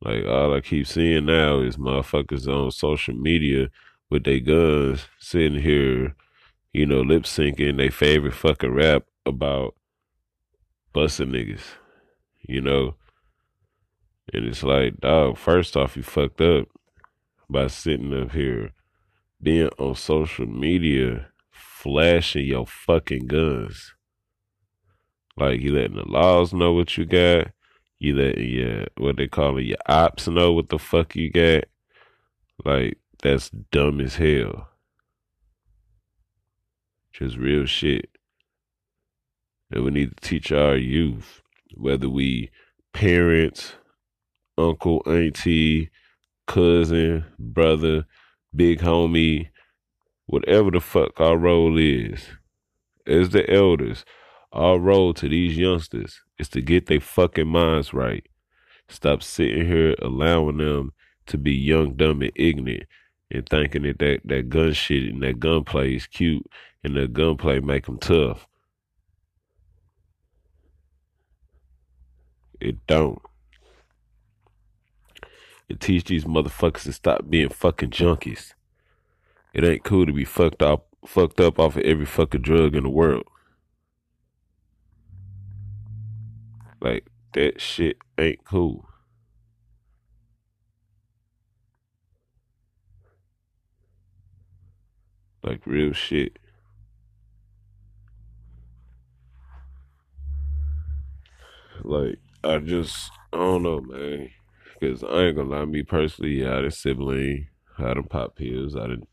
like 0.00 0.24
all 0.24 0.54
I 0.54 0.60
keep 0.60 0.86
seeing 0.86 1.26
now 1.26 1.60
is 1.60 1.76
motherfuckers 1.76 2.46
on 2.46 2.70
social 2.70 3.14
media 3.14 3.68
with 4.10 4.24
their 4.24 4.40
guns 4.40 5.06
sitting 5.18 5.60
here 5.60 6.14
you 6.72 6.86
know, 6.86 7.02
lip 7.02 7.24
syncing 7.24 7.76
their 7.76 7.90
favorite 7.90 8.34
fucking 8.34 8.72
rap 8.72 9.04
about 9.26 9.74
busting 10.92 11.28
niggas, 11.28 11.62
you 12.40 12.60
know. 12.60 12.94
And 14.32 14.46
it's 14.46 14.62
like, 14.62 15.00
dog, 15.00 15.36
first 15.36 15.76
off, 15.76 15.96
you 15.96 16.02
fucked 16.02 16.40
up 16.40 16.68
by 17.50 17.66
sitting 17.66 18.18
up 18.18 18.32
here 18.32 18.72
being 19.42 19.68
on 19.78 19.94
social 19.94 20.46
media 20.46 21.26
flashing 21.82 22.44
your 22.44 22.66
fucking 22.66 23.26
guns. 23.26 23.94
Like 25.36 25.60
you 25.60 25.74
letting 25.74 25.96
the 25.96 26.08
laws 26.08 26.52
know 26.52 26.72
what 26.72 26.96
you 26.96 27.04
got. 27.04 27.48
You 27.98 28.16
letting 28.16 28.48
your 28.48 28.86
what 28.96 29.16
they 29.16 29.26
call 29.26 29.58
it, 29.58 29.62
your 29.62 29.78
ops 29.86 30.28
know 30.28 30.52
what 30.52 30.68
the 30.68 30.78
fuck 30.78 31.16
you 31.16 31.30
got. 31.30 31.64
Like 32.64 32.98
that's 33.22 33.50
dumb 33.50 34.00
as 34.00 34.16
hell. 34.16 34.68
Just 37.12 37.36
real 37.36 37.66
shit. 37.66 38.08
And 39.70 39.84
we 39.84 39.90
need 39.90 40.16
to 40.16 40.28
teach 40.28 40.52
our 40.52 40.76
youth, 40.76 41.40
whether 41.74 42.08
we 42.08 42.50
parents, 42.92 43.74
uncle, 44.56 45.02
auntie, 45.06 45.90
cousin, 46.46 47.24
brother, 47.38 48.04
big 48.54 48.80
homie, 48.80 49.48
whatever 50.32 50.70
the 50.70 50.80
fuck 50.80 51.20
our 51.20 51.36
role 51.36 51.76
is, 51.78 52.26
as 53.06 53.28
the 53.28 53.52
elders, 53.52 54.02
our 54.50 54.78
role 54.78 55.12
to 55.12 55.28
these 55.28 55.58
youngsters 55.58 56.22
is 56.38 56.48
to 56.48 56.62
get 56.62 56.86
their 56.86 57.00
fucking 57.00 57.46
minds 57.46 57.92
right. 57.92 58.26
Stop 58.88 59.22
sitting 59.22 59.66
here 59.66 59.94
allowing 60.00 60.56
them 60.56 60.92
to 61.26 61.36
be 61.36 61.52
young, 61.52 61.92
dumb, 61.96 62.22
and 62.22 62.32
ignorant 62.34 62.84
and 63.30 63.46
thinking 63.46 63.82
that 63.82 63.98
that, 63.98 64.20
that 64.24 64.48
gun 64.48 64.72
shit 64.72 65.12
and 65.12 65.22
that 65.22 65.38
gunplay 65.38 65.96
is 65.96 66.06
cute 66.06 66.46
and 66.82 66.96
the 66.96 67.06
gunplay 67.06 67.60
make 67.60 67.84
them 67.84 67.98
tough. 67.98 68.48
It 72.58 72.86
don't. 72.86 73.20
It 75.68 75.78
teach 75.78 76.04
these 76.04 76.24
motherfuckers 76.24 76.84
to 76.84 76.94
stop 76.94 77.28
being 77.28 77.50
fucking 77.50 77.90
junkies. 77.90 78.54
It 79.54 79.64
ain't 79.64 79.84
cool 79.84 80.06
to 80.06 80.12
be 80.12 80.24
fucked 80.24 80.62
up 80.62 80.86
fucked 81.06 81.40
up 81.40 81.58
off 81.58 81.76
of 81.76 81.82
every 81.82 82.06
fucking 82.06 82.42
drug 82.42 82.74
in 82.74 82.84
the 82.84 82.90
world. 82.90 83.24
Like 86.80 87.06
that 87.34 87.60
shit 87.60 87.98
ain't 88.18 88.44
cool. 88.44 88.86
Like 95.42 95.66
real 95.66 95.92
shit. 95.92 96.38
Like 101.82 102.18
I 102.44 102.58
just 102.58 103.10
I 103.32 103.38
don't 103.38 103.62
know, 103.62 103.80
man. 103.80 104.30
Cause 104.80 105.04
I 105.04 105.26
ain't 105.26 105.36
gonna 105.36 105.48
lie, 105.48 105.64
me 105.64 105.84
personally, 105.84 106.44
I 106.44 106.62
done 106.62 106.70
sibling, 106.72 107.48
I 107.78 107.94
done 107.94 108.04
pop 108.04 108.34
pills, 108.34 108.74
I 108.74 108.88
done 108.88 109.06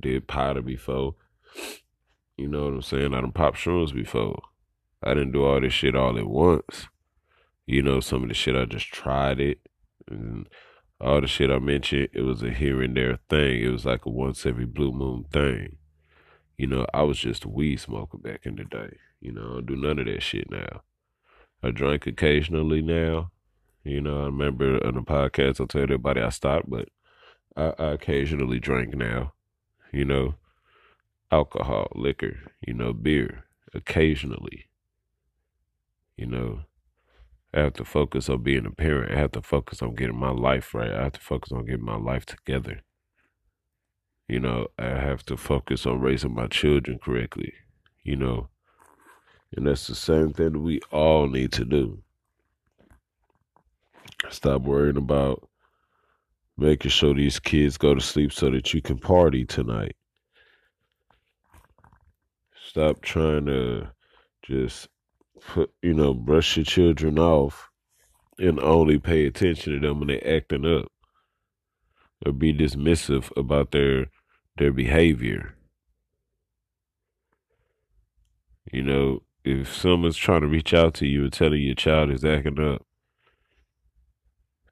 did 0.00 0.28
powder 0.28 0.62
before. 0.62 1.14
You 2.36 2.48
know 2.48 2.64
what 2.64 2.74
I'm 2.74 2.82
saying? 2.82 3.14
I 3.14 3.20
done 3.20 3.32
pop 3.32 3.54
shrooms 3.56 3.94
before. 3.94 4.42
I 5.02 5.14
didn't 5.14 5.32
do 5.32 5.44
all 5.44 5.60
this 5.60 5.72
shit 5.72 5.96
all 5.96 6.18
at 6.18 6.26
once. 6.26 6.88
You 7.66 7.82
know, 7.82 8.00
some 8.00 8.22
of 8.22 8.28
the 8.28 8.34
shit 8.34 8.56
I 8.56 8.64
just 8.64 8.88
tried 8.88 9.40
it. 9.40 9.60
And 10.08 10.48
All 11.00 11.20
the 11.20 11.26
shit 11.26 11.50
I 11.50 11.58
mentioned, 11.58 12.08
it 12.12 12.22
was 12.22 12.42
a 12.42 12.50
here 12.50 12.82
and 12.82 12.96
there 12.96 13.18
thing. 13.28 13.62
It 13.62 13.68
was 13.68 13.84
like 13.84 14.06
a 14.06 14.10
once 14.10 14.46
every 14.46 14.64
blue 14.66 14.92
moon 14.92 15.24
thing. 15.32 15.76
You 16.56 16.66
know, 16.68 16.86
I 16.94 17.02
was 17.02 17.18
just 17.18 17.44
a 17.44 17.48
weed 17.48 17.78
smoker 17.78 18.16
back 18.18 18.46
in 18.46 18.56
the 18.56 18.64
day. 18.64 18.96
You 19.20 19.32
know, 19.32 19.42
I 19.42 19.54
don't 19.54 19.66
do 19.66 19.76
none 19.76 19.98
of 19.98 20.06
that 20.06 20.22
shit 20.22 20.50
now. 20.50 20.82
I 21.62 21.70
drink 21.70 22.06
occasionally 22.06 22.82
now. 22.82 23.30
You 23.84 24.00
know, 24.00 24.22
I 24.22 24.24
remember 24.26 24.84
on 24.86 24.94
the 24.94 25.02
podcast 25.02 25.60
I 25.60 25.66
told 25.66 25.76
everybody 25.76 26.20
I 26.20 26.30
stopped, 26.30 26.68
but 26.70 26.88
I, 27.56 27.72
I 27.78 27.92
occasionally 27.92 28.58
drink 28.58 28.94
now. 28.94 29.34
You 29.96 30.04
know, 30.04 30.34
alcohol, 31.32 31.90
liquor, 31.94 32.36
you 32.60 32.74
know, 32.74 32.92
beer, 32.92 33.44
occasionally. 33.72 34.66
You 36.18 36.26
know, 36.26 36.60
I 37.54 37.60
have 37.60 37.72
to 37.74 37.84
focus 37.86 38.28
on 38.28 38.42
being 38.42 38.66
a 38.66 38.70
parent. 38.70 39.10
I 39.10 39.18
have 39.18 39.32
to 39.32 39.40
focus 39.40 39.80
on 39.80 39.94
getting 39.94 40.18
my 40.18 40.32
life 40.32 40.74
right. 40.74 40.92
I 40.92 41.04
have 41.04 41.14
to 41.14 41.20
focus 41.20 41.50
on 41.50 41.64
getting 41.64 41.86
my 41.86 41.96
life 41.96 42.26
together. 42.26 42.82
You 44.28 44.40
know, 44.40 44.66
I 44.78 44.88
have 44.88 45.24
to 45.26 45.36
focus 45.38 45.86
on 45.86 46.02
raising 46.02 46.34
my 46.34 46.48
children 46.48 46.98
correctly. 46.98 47.54
You 48.02 48.16
know, 48.16 48.50
and 49.56 49.66
that's 49.66 49.86
the 49.86 49.94
same 49.94 50.34
thing 50.34 50.52
that 50.52 50.60
we 50.60 50.82
all 50.92 51.26
need 51.26 51.52
to 51.52 51.64
do. 51.64 52.02
Stop 54.28 54.60
worrying 54.60 54.98
about 54.98 55.48
making 56.58 56.90
sure 56.90 57.14
these 57.14 57.38
kids 57.38 57.76
go 57.76 57.94
to 57.94 58.00
sleep 58.00 58.32
so 58.32 58.50
that 58.50 58.72
you 58.72 58.80
can 58.80 58.98
party 58.98 59.44
tonight. 59.44 59.96
Stop 62.66 63.02
trying 63.02 63.46
to 63.46 63.88
just 64.42 64.88
put, 65.40 65.70
you 65.82 65.94
know, 65.94 66.14
brush 66.14 66.56
your 66.56 66.64
children 66.64 67.18
off 67.18 67.70
and 68.38 68.60
only 68.60 68.98
pay 68.98 69.26
attention 69.26 69.74
to 69.74 69.80
them 69.80 69.98
when 69.98 70.08
they're 70.08 70.36
acting 70.36 70.66
up 70.66 70.90
or 72.24 72.32
be 72.32 72.52
dismissive 72.52 73.30
about 73.36 73.70
their 73.70 74.06
their 74.56 74.72
behavior. 74.72 75.54
You 78.72 78.82
know, 78.82 79.22
if 79.44 79.72
someone's 79.72 80.16
trying 80.16 80.40
to 80.40 80.48
reach 80.48 80.74
out 80.74 80.94
to 80.94 81.06
you 81.06 81.24
and 81.24 81.32
telling 81.32 81.62
your 81.62 81.74
child 81.74 82.10
is 82.10 82.24
acting 82.24 82.58
up, 82.60 82.84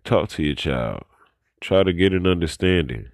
talk 0.05 0.29
to 0.31 0.43
your 0.43 0.57
child. 0.57 1.05
Try 1.65 1.83
to 1.83 1.95
get 1.95 2.13
an 2.13 2.27
understanding. 2.27 3.07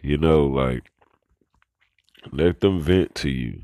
You 0.00 0.16
know, 0.16 0.46
like 0.46 0.90
let 2.32 2.60
them 2.60 2.80
vent 2.80 3.14
to 3.16 3.28
you. 3.28 3.60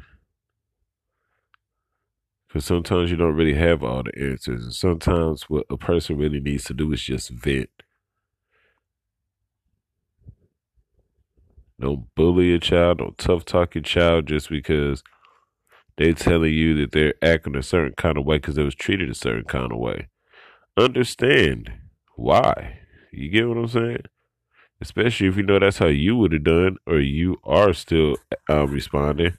Because 2.47 2.67
sometimes 2.67 3.11
you 3.11 3.17
don't 3.17 3.35
really 3.35 3.55
have 3.55 3.83
all 3.83 4.03
the 4.03 4.13
answers. 4.23 4.65
And 4.65 4.75
sometimes 4.75 5.45
what 5.45 5.65
a 5.71 5.79
person 5.79 6.19
really 6.19 6.41
needs 6.41 6.65
to 6.65 6.75
do 6.75 6.93
is 6.93 7.01
just 7.01 7.31
vent. 7.31 7.71
Don't 11.81 12.15
bully 12.15 12.53
a 12.53 12.59
child, 12.59 12.99
don't 12.99 13.17
tough 13.17 13.47
talk 13.47 13.75
your 13.75 13.83
child 13.83 14.27
just 14.27 14.51
because 14.51 15.03
they 15.97 16.13
telling 16.13 16.53
you 16.53 16.75
that 16.83 16.93
they're 16.93 17.15
acting 17.23 17.57
a 17.57 17.63
certain 17.63 17.95
kind 17.97 18.19
of 18.19 18.27
way 18.27 18.37
because 18.37 18.57
they 18.57 18.63
was 18.63 18.75
treated 18.75 19.09
a 19.09 19.15
certain 19.15 19.45
kind 19.45 19.73
of 19.73 19.79
way. 19.79 20.09
Understand 20.77 21.80
why. 22.21 22.81
You 23.13 23.31
get 23.31 23.49
what 23.49 23.57
I'm 23.57 23.69
saying? 23.69 24.03
Especially 24.81 25.27
if 25.27 25.37
you 25.37 25.43
know 25.43 25.59
that's 25.59 25.79
how 25.79 25.87
you 25.87 26.17
would 26.17 26.33
have 26.33 26.45
done 26.45 26.77
or 26.87 27.01
you 27.01 27.37
are 27.45 27.73
still 27.73 28.17
um, 28.49 28.71
responding. 28.71 29.35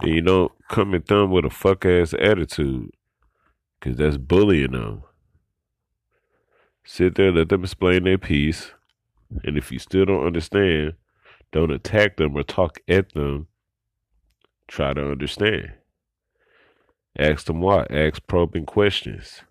And 0.00 0.10
you 0.10 0.20
don't 0.20 0.52
come 0.68 0.94
at 0.94 1.06
them 1.06 1.30
with 1.30 1.44
a 1.44 1.50
fuck 1.50 1.84
ass 1.84 2.14
attitude. 2.14 2.90
Cause 3.80 3.96
that's 3.96 4.16
bullying 4.16 4.72
them. 4.72 5.02
Sit 6.84 7.16
there, 7.16 7.32
let 7.32 7.48
them 7.48 7.64
explain 7.64 8.04
their 8.04 8.18
piece. 8.18 8.72
And 9.44 9.56
if 9.56 9.72
you 9.72 9.78
still 9.78 10.04
don't 10.04 10.26
understand, 10.26 10.94
don't 11.50 11.72
attack 11.72 12.16
them 12.16 12.36
or 12.36 12.42
talk 12.42 12.78
at 12.88 13.12
them. 13.14 13.48
Try 14.68 14.94
to 14.94 15.10
understand. 15.10 15.72
Ask 17.18 17.46
them 17.46 17.60
why. 17.60 17.86
Ask 17.90 18.26
probing 18.26 18.66
questions. 18.66 19.42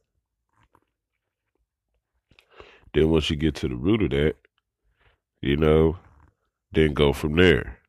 Then 2.93 3.09
once 3.09 3.29
you 3.29 3.35
get 3.35 3.55
to 3.55 3.67
the 3.67 3.75
root 3.75 4.03
of 4.03 4.09
that, 4.11 4.35
you 5.41 5.57
know, 5.57 5.97
then 6.71 6.93
go 6.93 7.13
from 7.13 7.35
there. 7.35 7.79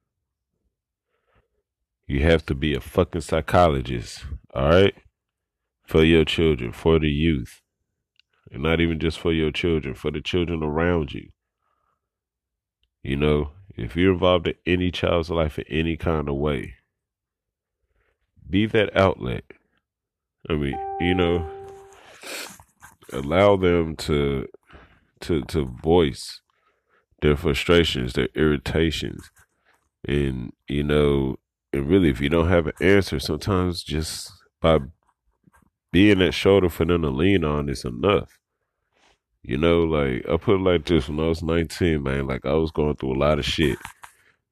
You 2.07 2.21
have 2.21 2.45
to 2.47 2.55
be 2.55 2.75
a 2.75 2.81
fucking 2.81 3.21
psychologist, 3.23 4.25
all 4.55 4.69
right? 4.69 4.95
For 5.87 6.05
your 6.05 6.25
children, 6.25 6.73
for 6.73 6.99
the 6.99 7.09
youth. 7.09 7.61
And 8.51 8.63
not 8.63 8.81
even 8.81 9.01
just 9.01 9.19
for 9.19 9.33
your 9.33 9.51
children, 9.51 9.95
for 9.95 10.11
the 10.11 10.21
children 10.21 10.63
around 10.63 11.13
you. 11.13 11.31
You 13.03 13.17
know, 13.17 13.51
if 13.77 13.97
you're 13.97 14.13
involved 14.13 14.47
in 14.47 14.55
any 14.67 14.91
child's 14.91 15.31
life 15.31 15.59
in 15.59 15.65
any 15.69 15.97
kind 15.97 16.29
of 16.29 16.37
way, 16.37 16.75
be 18.49 18.67
that 18.67 18.95
outlet. 18.97 19.45
I 20.49 20.55
mean, 20.55 20.79
you 21.01 21.15
know, 21.15 21.49
allow 23.13 23.57
them 23.57 23.97
to 23.97 24.47
to 25.23 25.43
to 25.43 25.65
voice 25.65 26.41
their 27.21 27.37
frustrations, 27.37 28.13
their 28.13 28.29
irritations, 28.35 29.31
and 30.07 30.53
you 30.69 30.83
know, 30.83 31.39
and 31.73 31.89
really, 31.89 32.11
if 32.11 32.21
you 32.21 32.29
don't 32.29 32.49
have 32.49 32.67
an 32.67 32.75
answer, 32.81 33.19
sometimes 33.19 33.83
just 33.83 34.33
by 34.61 34.79
being 35.93 36.19
that 36.19 36.33
shoulder 36.33 36.69
for 36.69 36.85
them 36.85 37.03
to 37.03 37.11
lean 37.11 37.45
on 37.45 37.69
is 37.69 37.85
enough. 37.85 38.39
You 39.43 39.59
know, 39.59 39.83
like 39.83 40.29
I 40.29 40.37
put 40.37 40.57
it 40.57 40.63
like 40.63 40.85
this: 40.87 41.09
when 41.09 41.21
I 41.21 41.29
was 41.29 41.43
nineteen, 41.43 42.03
man, 42.03 42.27
like 42.27 42.47
I 42.47 42.55
was 42.55 42.71
going 42.71 42.97
through 42.97 43.15
a 43.15 43.19
lot 43.19 43.39
of 43.39 43.45
shit. 43.45 43.79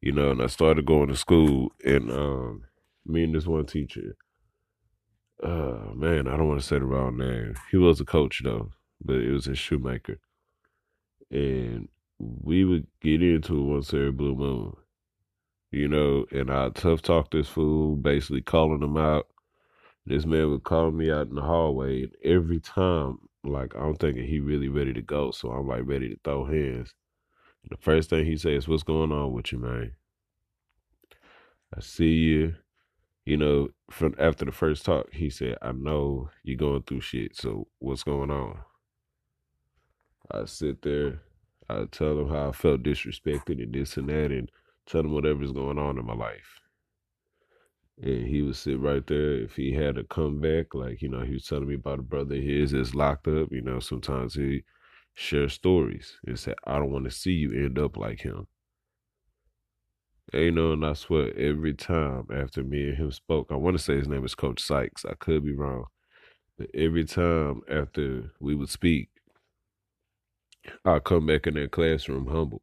You 0.01 0.13
know, 0.13 0.31
and 0.31 0.43
I 0.43 0.47
started 0.47 0.87
going 0.87 1.09
to 1.09 1.17
school, 1.17 1.73
and 1.85 2.11
um, 2.11 2.63
me 3.05 3.25
and 3.25 3.35
this 3.35 3.47
one 3.47 3.67
teacher, 3.67 4.17
uh, 5.43 5.93
man, 5.95 6.27
I 6.27 6.37
don't 6.37 6.49
want 6.49 6.61
to 6.61 6.67
say 6.67 6.79
the 6.79 6.85
wrong 6.87 7.17
name. 7.19 7.55
He 7.71 7.77
was 7.77 8.01
a 8.01 8.05
coach 8.05 8.41
though, 8.43 8.71
but 9.05 9.17
it 9.17 9.31
was 9.31 9.47
a 9.47 9.55
shoemaker, 9.55 10.19
and 11.31 11.89
we 12.19 12.65
would 12.65 12.87
get 13.01 13.23
into 13.23 13.59
it 13.59 13.73
once 13.73 13.95
every 13.95 14.13
blue 14.13 14.35
moon. 14.35 14.77
You 15.71 15.89
know, 15.89 16.27
and 16.33 16.51
I 16.51 16.71
tough 16.71 17.01
talk 17.01 17.31
this 17.31 17.49
fool, 17.49 17.97
basically 17.97 18.43
calling 18.43 18.83
him 18.83 18.97
out. 18.97 19.29
This 20.05 20.27
man 20.27 20.51
would 20.51 20.65
call 20.65 20.91
me 20.91 21.11
out 21.11 21.29
in 21.29 21.37
the 21.37 21.43
hallway, 21.43 22.03
and 22.03 22.13
every 22.25 22.59
time 22.59 23.19
like 23.45 23.75
I'm 23.75 23.95
thinking 23.95 24.27
he 24.27 24.41
really 24.41 24.69
ready 24.69 24.93
to 24.93 25.03
go, 25.03 25.31
so 25.31 25.51
I'm 25.51 25.69
like 25.69 25.83
ready 25.85 26.09
to 26.09 26.19
throw 26.25 26.45
hands. 26.45 26.95
The 27.69 27.77
first 27.77 28.11
thing 28.11 28.25
he 28.25 28.37
says, 28.37 28.67
"What's 28.67 28.83
going 28.83 29.13
on 29.13 29.33
with 29.33 29.53
you, 29.53 29.59
man?" 29.59 29.93
I 31.77 31.81
see 31.81 32.15
you. 32.15 32.57
You 33.25 33.37
know, 33.37 33.69
from 33.91 34.15
after 34.19 34.45
the 34.45 34.53
first 34.53 34.85
talk, 34.85 35.13
he 35.13 35.31
said, 35.31 35.59
"I 35.63 35.73
know 35.73 36.31
you're 36.43 36.57
going 36.57 36.83
through 36.83 37.03
shit. 37.03 37.37
So 37.37 37.69
what's 37.79 38.03
going 38.03 38.31
on?" 38.31 38.59
I 40.33 40.45
sit 40.47 40.83
there. 40.83 41.23
I 41.69 41.85
tell 41.91 42.19
him 42.19 42.29
how 42.29 42.49
I 42.49 42.53
felt 42.53 42.83
disrespected 42.83 43.63
and 43.63 43.73
this 43.73 43.97
and 43.97 44.09
that, 44.09 44.33
and 44.33 44.51
tell 44.87 45.03
him 45.03 45.13
whatever's 45.13 45.53
going 45.53 45.79
on 45.79 45.99
in 45.99 46.07
my 46.07 46.15
life 46.15 46.61
and 48.03 48.27
he 48.27 48.43
would 48.43 48.57
sit 48.57 48.81
right 48.81 49.07
there. 49.07 49.35
If 49.35 49.57
he 49.57 49.73
had 49.73 49.99
a 49.99 50.05
comeback, 50.05 50.75
like 50.75 51.03
you 51.03 51.09
know, 51.09 51.21
he 51.21 51.35
was 51.35 51.47
telling 51.47 51.69
me 51.69 51.75
about 51.75 51.99
a 51.99 52.03
brother 52.03 52.37
of 52.37 52.43
his 52.43 52.73
that's 52.73 52.95
locked 52.95 53.29
up. 53.29 53.53
You 53.53 53.63
know, 53.63 53.81
sometimes 53.81 54.35
he 54.35 54.63
shares 55.15 55.53
stories 55.55 56.19
and 56.27 56.39
said, 56.39 56.55
"I 56.65 56.79
don't 56.79 56.93
want 56.93 57.05
to 57.05 57.11
see 57.11 57.33
you 57.33 57.53
end 57.53 57.79
up 57.79 57.97
like 57.97 58.21
him." 58.23 58.47
And, 60.33 60.43
you 60.43 60.51
know, 60.53 60.73
and 60.73 60.87
I 60.87 60.93
swear 60.95 61.37
every 61.37 61.75
time 61.75 62.27
after 62.33 62.63
me 62.63 62.89
and 62.89 62.97
him 62.99 63.11
spoke, 63.11 63.49
I 63.51 63.57
want 63.57 63.77
to 63.77 63.83
say 63.83 63.97
his 63.97 64.09
name 64.09 64.25
is 64.25 64.35
Coach 64.35 64.63
Sykes. 64.63 65.05
I 65.05 65.15
could 65.15 65.45
be 65.45 65.53
wrong, 65.55 65.87
but 66.59 66.71
every 66.75 67.05
time 67.05 67.63
after 67.71 68.33
we 68.41 68.55
would 68.57 68.71
speak, 68.71 69.10
I'll 70.85 71.01
come 71.01 71.27
back 71.27 71.47
in 71.47 71.55
that 71.55 71.71
classroom 71.73 72.27
humble. 72.27 72.63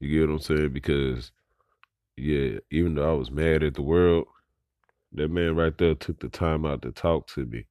You 0.00 0.20
get 0.20 0.28
what 0.28 0.34
I'm 0.34 0.40
saying? 0.40 0.72
Because 0.72 1.32
yeah, 2.16 2.58
even 2.70 2.94
though 2.94 3.10
I 3.10 3.16
was 3.16 3.30
mad 3.30 3.62
at 3.62 3.74
the 3.74 3.82
world, 3.82 4.26
that 5.12 5.30
man 5.30 5.56
right 5.56 5.76
there 5.76 5.94
took 5.94 6.20
the 6.20 6.28
time 6.28 6.64
out 6.64 6.82
to 6.82 6.92
talk 6.92 7.26
to 7.28 7.44
me 7.46 7.66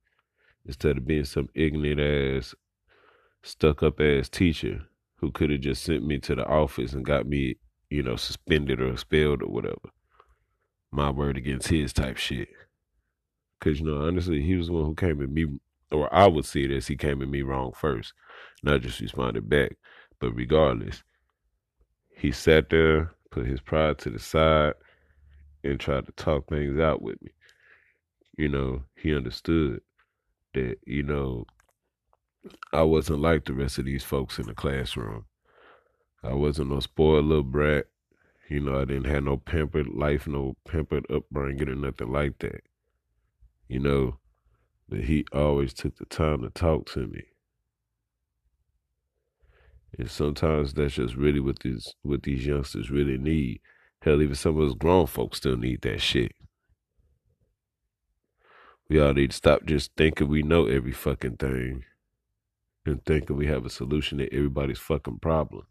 instead 0.66 0.98
of 0.98 1.06
being 1.08 1.26
some 1.26 1.50
ignorant 1.54 2.00
ass, 2.00 2.56
stuck 3.44 3.84
up 3.84 4.00
ass 4.00 4.30
teacher 4.30 4.82
who 5.18 5.32
could 5.32 5.50
have 5.50 5.62
just 5.62 5.84
sent 5.84 6.06
me 6.06 6.20
to 6.20 6.36
the 6.36 6.46
office 6.46 6.94
and 6.94 7.06
got 7.06 7.28
me, 7.28 7.56
you 7.90 8.04
know, 8.04 8.16
suspended 8.16 8.82
or 8.82 8.92
expelled 8.92 9.42
or 9.42 9.50
whatever. 9.50 9.90
My 10.92 11.10
word 11.10 11.38
against 11.38 11.68
his 11.68 11.94
type 11.94 12.18
shit. 12.18 12.50
Cause 13.60 13.80
you 13.80 13.86
know, 13.86 14.06
honestly, 14.06 14.42
he 14.42 14.56
was 14.56 14.68
the 14.68 14.74
one 14.74 14.86
who 14.86 14.96
came 14.96 15.22
at 15.22 15.30
me, 15.30 15.46
or 15.94 16.14
I 16.14 16.28
would 16.28 16.46
see 16.46 16.66
it 16.66 16.72
as 16.72 16.88
he 16.88 16.98
came 16.98 17.22
at 17.22 17.30
me 17.30 17.42
wrong 17.42 17.72
first, 17.74 18.14
not 18.64 18.82
just 18.82 19.00
responded 19.00 19.50
back. 19.50 19.78
But 20.20 20.34
regardless, 20.34 21.04
he 22.16 22.32
sat 22.32 22.70
there 22.70 23.12
put 23.34 23.46
his 23.48 23.62
pride 23.62 23.98
to 23.98 24.10
the 24.12 24.20
side 24.20 24.74
and 25.64 25.80
tried 25.80 26.06
to 26.06 26.12
talk 26.12 26.48
things 26.48 26.80
out 26.80 27.02
with 27.02 27.22
me. 27.22 27.32
You 28.38 28.48
know, 28.50 28.84
he 28.96 29.16
understood 29.16 29.82
that, 30.54 30.78
you 30.86 31.04
know, 31.04 31.46
I 32.72 32.84
wasn't 32.84 33.22
like 33.22 33.46
the 33.46 33.54
rest 33.54 33.80
of 33.80 33.86
these 33.86 34.04
folks 34.04 34.38
in 34.38 34.46
the 34.46 34.54
classroom. 34.54 35.26
I 36.24 36.34
wasn't 36.34 36.70
no 36.70 36.80
spoiled 36.80 37.26
little 37.26 37.44
brat. 37.44 37.88
You 38.50 38.60
know, 38.60 38.80
I 38.80 38.86
didn't 38.86 39.06
have 39.06 39.24
no 39.24 39.38
pampered 39.38 39.88
life, 39.88 40.28
no 40.28 40.56
pampered 40.68 41.06
upbringing 41.10 41.70
or 41.70 41.76
nothing 41.76 42.12
like 42.12 42.38
that. 42.40 42.62
You 43.68 43.80
know, 43.80 44.20
but 44.90 45.02
he 45.02 45.26
always 45.32 45.74
took 45.74 45.98
the 45.98 46.06
time 46.06 46.42
to 46.42 46.50
talk 46.50 46.86
to 46.92 47.08
me. 47.08 47.24
And 49.98 50.10
sometimes 50.10 50.74
that's 50.74 50.96
just 50.96 51.16
really 51.16 51.40
what 51.40 51.60
these 51.60 51.94
what 52.02 52.24
these 52.24 52.46
youngsters 52.46 52.90
really 52.90 53.18
need. 53.18 53.62
Hell, 54.02 54.22
even 54.22 54.36
some 54.36 54.60
of 54.60 54.70
us 54.70 54.76
grown 54.76 55.08
folks 55.08 55.38
still 55.38 55.58
need 55.58 55.82
that 55.84 56.02
shit. 56.02 56.34
We 58.90 59.00
all 59.00 59.14
need 59.14 59.32
to 59.32 59.38
stop 59.38 59.66
just 59.66 59.92
thinking 59.96 60.28
we 60.28 60.44
know 60.44 60.66
every 60.66 60.92
fucking 60.92 61.38
thing 61.38 61.84
and 62.86 63.04
thinking 63.06 63.38
we 63.38 63.48
have 63.48 63.66
a 63.66 63.70
solution 63.70 64.18
to 64.18 64.34
everybody's 64.34 64.80
fucking 64.80 65.20
problem. 65.20 65.66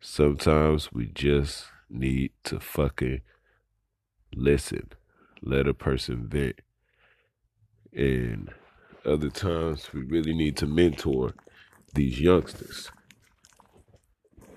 Sometimes 0.00 0.92
we 0.92 1.06
just 1.06 1.66
need 1.90 2.32
to 2.44 2.60
fucking 2.60 3.22
listen, 4.34 4.90
let 5.42 5.66
a 5.66 5.74
person 5.74 6.28
vent. 6.28 6.60
And 7.94 8.50
other 9.04 9.30
times 9.30 9.92
we 9.92 10.02
really 10.02 10.34
need 10.34 10.56
to 10.56 10.66
mentor 10.66 11.34
these 11.94 12.20
youngsters. 12.20 12.90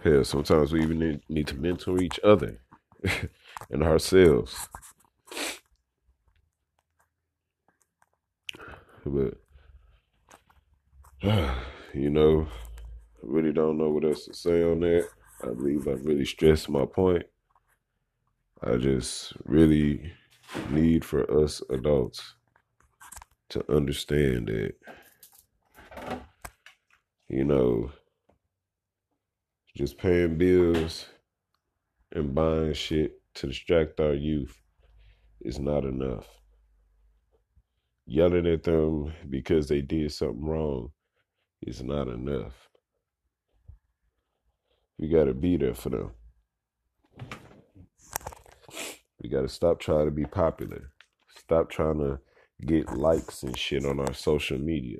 Hell, 0.03 0.23
sometimes 0.23 0.73
we 0.73 0.81
even 0.81 1.21
need, 1.29 1.47
to 1.47 1.55
mentor 1.55 2.01
each 2.01 2.19
other 2.23 2.59
and 3.69 3.83
ourselves. 3.83 4.69
But, 9.05 9.35
you 11.93 12.09
know, 12.09 12.47
I 12.49 13.19
really 13.21 13.53
don't 13.53 13.77
know 13.77 13.89
what 13.89 14.03
else 14.03 14.25
to 14.25 14.33
say 14.33 14.63
on 14.63 14.79
that. 14.79 15.07
I 15.43 15.47
believe 15.47 15.87
I 15.87 15.91
really 15.91 16.25
stressed 16.25 16.69
my 16.69 16.85
point. 16.85 17.23
I 18.63 18.77
just 18.77 19.33
really 19.45 20.11
need 20.71 21.05
for 21.05 21.29
us 21.43 21.61
adults 21.69 22.33
to 23.49 23.63
understand 23.73 24.47
that, 24.47 24.73
you 27.29 27.43
know, 27.43 27.91
just 29.75 29.97
paying 29.97 30.37
bills 30.37 31.05
and 32.11 32.33
buying 32.33 32.73
shit 32.73 33.21
to 33.35 33.47
distract 33.47 33.99
our 33.99 34.13
youth 34.13 34.59
is 35.41 35.59
not 35.59 35.83
enough. 35.85 36.25
Yelling 38.05 38.47
at 38.47 38.63
them 38.63 39.13
because 39.29 39.67
they 39.67 39.81
did 39.81 40.11
something 40.11 40.45
wrong 40.45 40.91
is 41.61 41.83
not 41.83 42.07
enough. 42.07 42.69
We 44.97 45.09
got 45.09 45.25
to 45.25 45.33
be 45.33 45.57
there 45.57 45.75
for 45.75 45.89
them. 45.89 46.11
We 49.21 49.29
got 49.29 49.41
to 49.41 49.49
stop 49.49 49.79
trying 49.79 50.05
to 50.05 50.11
be 50.11 50.25
popular. 50.25 50.91
Stop 51.37 51.69
trying 51.69 51.99
to 51.99 52.19
get 52.65 52.97
likes 52.97 53.43
and 53.43 53.57
shit 53.57 53.85
on 53.85 53.99
our 53.99 54.13
social 54.13 54.57
media. 54.57 54.99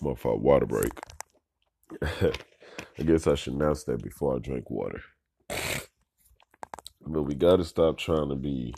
My 0.00 0.14
water 0.24 0.66
break. 0.66 0.92
I 2.98 3.02
guess 3.04 3.26
I 3.26 3.36
should 3.36 3.54
announce 3.54 3.84
that 3.84 4.02
before 4.02 4.36
I 4.36 4.38
drink 4.40 4.68
water. 4.68 5.00
But 7.06 7.22
we 7.22 7.34
got 7.34 7.56
to 7.56 7.64
stop 7.64 7.98
trying 7.98 8.28
to 8.28 8.34
be, 8.34 8.74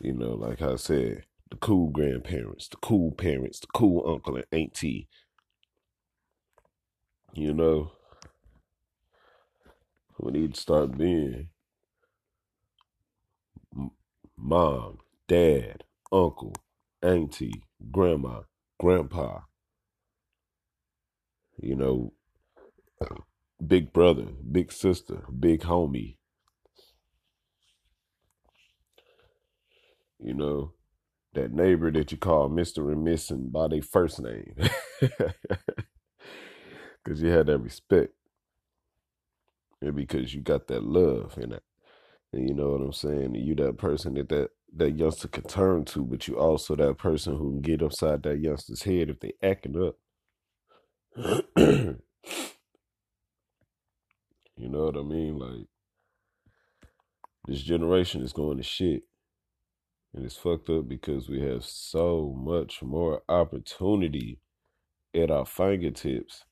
you 0.00 0.14
know, 0.14 0.34
like 0.34 0.62
I 0.62 0.76
said, 0.76 1.24
the 1.50 1.56
cool 1.56 1.88
grandparents, 1.90 2.68
the 2.68 2.76
cool 2.76 3.12
parents, 3.12 3.60
the 3.60 3.66
cool 3.74 4.04
uncle 4.06 4.36
and 4.36 4.46
auntie. 4.52 5.08
You 7.34 7.52
know, 7.52 7.92
we 10.18 10.32
need 10.32 10.54
to 10.54 10.60
start 10.60 10.96
being 10.96 11.48
mom, 14.38 14.98
dad, 15.28 15.84
uncle, 16.12 16.54
auntie, 17.02 17.64
grandma, 17.92 18.42
grandpa. 18.80 19.40
You 21.62 21.76
know, 21.76 22.12
big 23.66 23.92
brother, 23.92 24.26
big 24.50 24.72
sister, 24.72 25.24
big 25.38 25.62
homie. 25.62 26.16
You 30.20 30.34
know, 30.34 30.72
that 31.34 31.52
neighbor 31.52 31.90
that 31.92 32.12
you 32.12 32.18
call 32.18 32.50
Mr. 32.50 32.92
and 32.92 33.04
Missing 33.04 33.50
by 33.50 33.68
their 33.68 33.82
first 33.82 34.20
name. 34.20 34.54
Because 37.04 37.22
you 37.22 37.30
had 37.30 37.46
that 37.46 37.58
respect. 37.58 38.14
And 39.82 39.96
because 39.96 40.34
you 40.34 40.42
got 40.42 40.68
that 40.68 40.84
love 40.84 41.38
and 41.38 41.52
that, 41.52 41.62
you 42.32 42.54
know 42.54 42.70
what 42.70 42.80
I'm 42.80 42.92
saying? 42.92 43.34
You 43.34 43.54
that 43.56 43.78
person 43.78 44.14
that, 44.14 44.28
that 44.28 44.50
that 44.76 44.92
youngster 44.92 45.28
can 45.28 45.44
turn 45.44 45.84
to, 45.86 46.04
but 46.04 46.28
you 46.28 46.38
also 46.38 46.76
that 46.76 46.98
person 46.98 47.36
who 47.36 47.50
can 47.50 47.60
get 47.60 47.82
upside 47.82 48.22
that 48.22 48.38
youngster's 48.38 48.84
head 48.84 49.10
if 49.10 49.18
they 49.20 49.32
acting 49.42 49.76
up. 49.82 49.96
you 51.56 51.98
know 54.56 54.84
what 54.84 54.96
I 54.96 55.02
mean? 55.02 55.38
Like 55.38 55.66
this 57.46 57.62
generation 57.62 58.22
is 58.22 58.32
going 58.32 58.58
to 58.58 58.62
shit. 58.62 59.02
And 60.14 60.24
it's 60.24 60.36
fucked 60.36 60.68
up 60.70 60.88
because 60.88 61.28
we 61.28 61.40
have 61.40 61.64
so 61.64 62.34
much 62.36 62.82
more 62.82 63.22
opportunity 63.28 64.40
at 65.14 65.30
our 65.30 65.46
fingertips. 65.46 66.44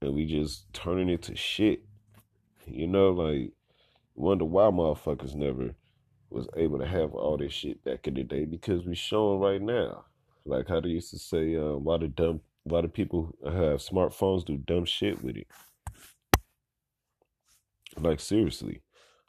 And 0.00 0.14
we 0.14 0.26
just 0.26 0.72
turning 0.72 1.08
it 1.08 1.22
to 1.22 1.36
shit. 1.36 1.84
You 2.66 2.86
know, 2.86 3.10
like 3.10 3.52
wonder 4.14 4.44
why 4.44 4.64
motherfuckers 4.64 5.34
never 5.34 5.74
was 6.30 6.48
able 6.56 6.78
to 6.78 6.86
have 6.86 7.14
all 7.14 7.36
this 7.36 7.52
shit 7.52 7.84
back 7.84 8.06
in 8.06 8.14
the 8.14 8.22
day 8.22 8.44
because 8.44 8.86
we 8.86 8.94
showing 8.94 9.40
right 9.40 9.60
now. 9.60 10.04
Like 10.44 10.68
how 10.68 10.80
they 10.80 10.88
used 10.88 11.10
to 11.10 11.18
say, 11.18 11.56
uh, 11.56 11.76
why 11.76 11.98
the 11.98 12.08
dumb 12.08 12.40
why 12.64 12.80
do 12.80 12.88
people 12.88 13.34
have 13.44 13.80
smartphones 13.80 14.44
do 14.44 14.56
dumb 14.56 14.84
shit 14.84 15.22
with 15.22 15.36
it? 15.36 15.46
Like 17.98 18.20
seriously. 18.20 18.82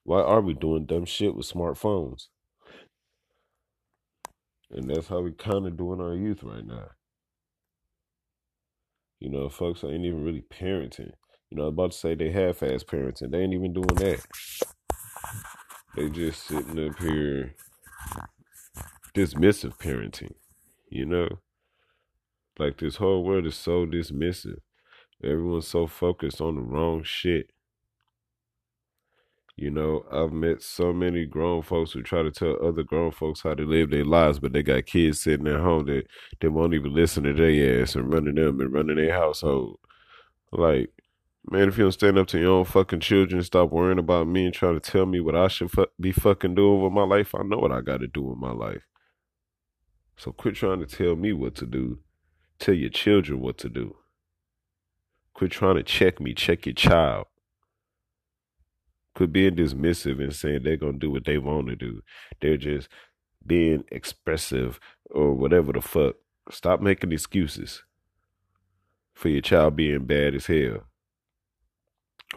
Why 0.03 0.21
are 0.21 0.41
we 0.41 0.53
doing 0.53 0.85
dumb 0.85 1.05
shit 1.05 1.35
with 1.35 1.51
smartphones? 1.51 2.27
And 4.69 4.89
that's 4.89 5.07
how 5.07 5.21
we 5.21 5.31
kind 5.31 5.65
of 5.65 5.77
doing 5.77 6.01
our 6.01 6.13
youth 6.13 6.43
right 6.43 6.65
now. 6.65 6.89
You 9.19 9.29
know, 9.29 9.47
folks 9.49 9.83
ain't 9.83 10.05
even 10.05 10.23
really 10.23 10.41
parenting. 10.41 11.13
You 11.53 11.57
know, 11.57 11.65
I 11.65 11.67
was 11.67 11.73
about 11.73 11.91
to 11.91 11.97
say 11.99 12.15
they 12.15 12.31
half-ass 12.31 12.83
parenting. 12.83 13.29
They 13.29 13.37
ain't 13.37 13.53
even 13.53 13.73
doing 13.73 13.85
that. 13.85 14.25
They 15.95 16.09
just 16.09 16.47
sitting 16.47 16.83
up 16.83 16.97
here 16.97 17.53
dismissive 19.13 19.77
parenting. 19.77 20.33
You 20.89 21.05
know, 21.05 21.27
like 22.57 22.79
this 22.79 22.95
whole 22.95 23.23
world 23.23 23.45
is 23.45 23.55
so 23.55 23.85
dismissive. 23.85 24.61
Everyone's 25.23 25.67
so 25.67 25.85
focused 25.85 26.41
on 26.41 26.55
the 26.55 26.61
wrong 26.61 27.03
shit. 27.03 27.51
You 29.55 29.69
know, 29.69 30.05
I've 30.11 30.33
met 30.33 30.63
so 30.63 30.91
many 30.91 31.27
grown 31.27 31.61
folks 31.61 31.91
who 31.91 32.01
try 32.01 32.23
to 32.23 32.31
tell 32.31 32.57
other 32.65 32.81
grown 32.81 33.11
folks 33.11 33.41
how 33.41 33.53
to 33.53 33.63
live 33.63 33.91
their 33.91 34.05
lives, 34.05 34.39
but 34.39 34.53
they 34.53 34.63
got 34.63 34.87
kids 34.87 35.21
sitting 35.21 35.45
at 35.47 35.59
home 35.59 35.85
that 35.85 36.07
they 36.41 36.47
won't 36.47 36.73
even 36.73 36.95
listen 36.95 37.25
to 37.25 37.33
their 37.33 37.83
ass 37.83 37.93
and 37.93 38.11
running 38.11 38.33
them 38.33 38.59
and 38.59 38.73
running 38.73 38.95
their 38.95 39.13
household. 39.13 39.77
Like, 40.51 40.89
man, 41.49 41.67
if 41.67 41.77
you 41.77 41.85
don't 41.85 41.91
stand 41.91 42.17
up 42.17 42.27
to 42.27 42.39
your 42.39 42.51
own 42.51 42.65
fucking 42.65 43.01
children 43.01 43.43
stop 43.43 43.71
worrying 43.71 43.99
about 43.99 44.27
me 44.27 44.45
and 44.45 44.53
trying 44.53 44.79
to 44.79 44.91
tell 44.91 45.05
me 45.05 45.19
what 45.19 45.35
I 45.35 45.47
should 45.47 45.71
fu- 45.71 45.87
be 45.99 46.11
fucking 46.11 46.55
doing 46.55 46.81
with 46.81 46.93
my 46.93 47.03
life, 47.03 47.35
I 47.35 47.43
know 47.43 47.57
what 47.57 47.71
I 47.71 47.81
got 47.81 47.99
to 47.99 48.07
do 48.07 48.23
with 48.23 48.37
my 48.37 48.51
life. 48.51 48.87
So 50.15 50.31
quit 50.31 50.55
trying 50.55 50.79
to 50.79 50.85
tell 50.85 51.15
me 51.15 51.33
what 51.33 51.55
to 51.55 51.65
do. 51.65 51.99
Tell 52.59 52.75
your 52.75 52.89
children 52.89 53.41
what 53.41 53.57
to 53.59 53.69
do. 53.69 53.95
Quit 55.33 55.51
trying 55.51 55.75
to 55.75 55.83
check 55.83 56.19
me. 56.19 56.33
Check 56.33 56.65
your 56.65 56.73
child. 56.75 57.27
Quit 59.15 59.33
being 59.33 59.55
dismissive 59.55 60.21
and 60.21 60.33
saying 60.33 60.61
they're 60.63 60.77
going 60.77 60.93
to 60.93 60.99
do 60.99 61.11
what 61.11 61.25
they 61.25 61.37
want 61.37 61.67
to 61.67 61.75
do. 61.75 62.01
They're 62.41 62.57
just 62.57 62.87
being 63.45 63.83
expressive 63.91 64.79
or 65.09 65.33
whatever 65.33 65.73
the 65.73 65.81
fuck. 65.81 66.15
Stop 66.51 66.81
making 66.81 67.11
excuses 67.11 67.83
for 69.13 69.29
your 69.29 69.41
child 69.41 69.75
being 69.75 70.05
bad 70.05 70.35
as 70.35 70.47
hell, 70.47 70.87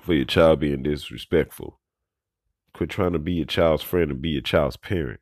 for 0.02 0.14
your 0.14 0.24
child 0.24 0.61
being 0.61 0.82
disrespectful. 0.82 1.80
Quit 2.74 2.90
trying 2.90 3.12
to 3.12 3.18
be 3.18 3.32
your 3.32 3.46
child's 3.46 3.82
friend 3.82 4.11
and 4.11 4.22
be 4.22 4.30
your 4.30 4.42
child's 4.42 4.76
parent. 4.76 5.20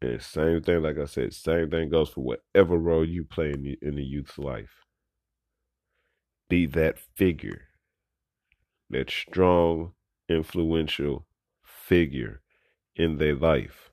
And 0.00 0.20
same 0.20 0.62
thing, 0.62 0.82
like 0.82 0.98
I 0.98 1.06
said, 1.06 1.32
same 1.32 1.70
thing 1.70 1.88
goes 1.88 2.10
for 2.10 2.20
whatever 2.22 2.76
role 2.76 3.08
you 3.08 3.24
play 3.24 3.52
in 3.52 3.62
the, 3.62 3.78
in 3.80 3.96
the 3.96 4.04
youth's 4.04 4.38
life. 4.38 4.84
Be 6.48 6.66
that 6.66 6.98
figure, 7.16 7.62
that 8.90 9.10
strong 9.10 9.92
influential 10.28 11.26
figure 11.64 12.42
in 12.96 13.16
their 13.18 13.34
life. 13.34 13.90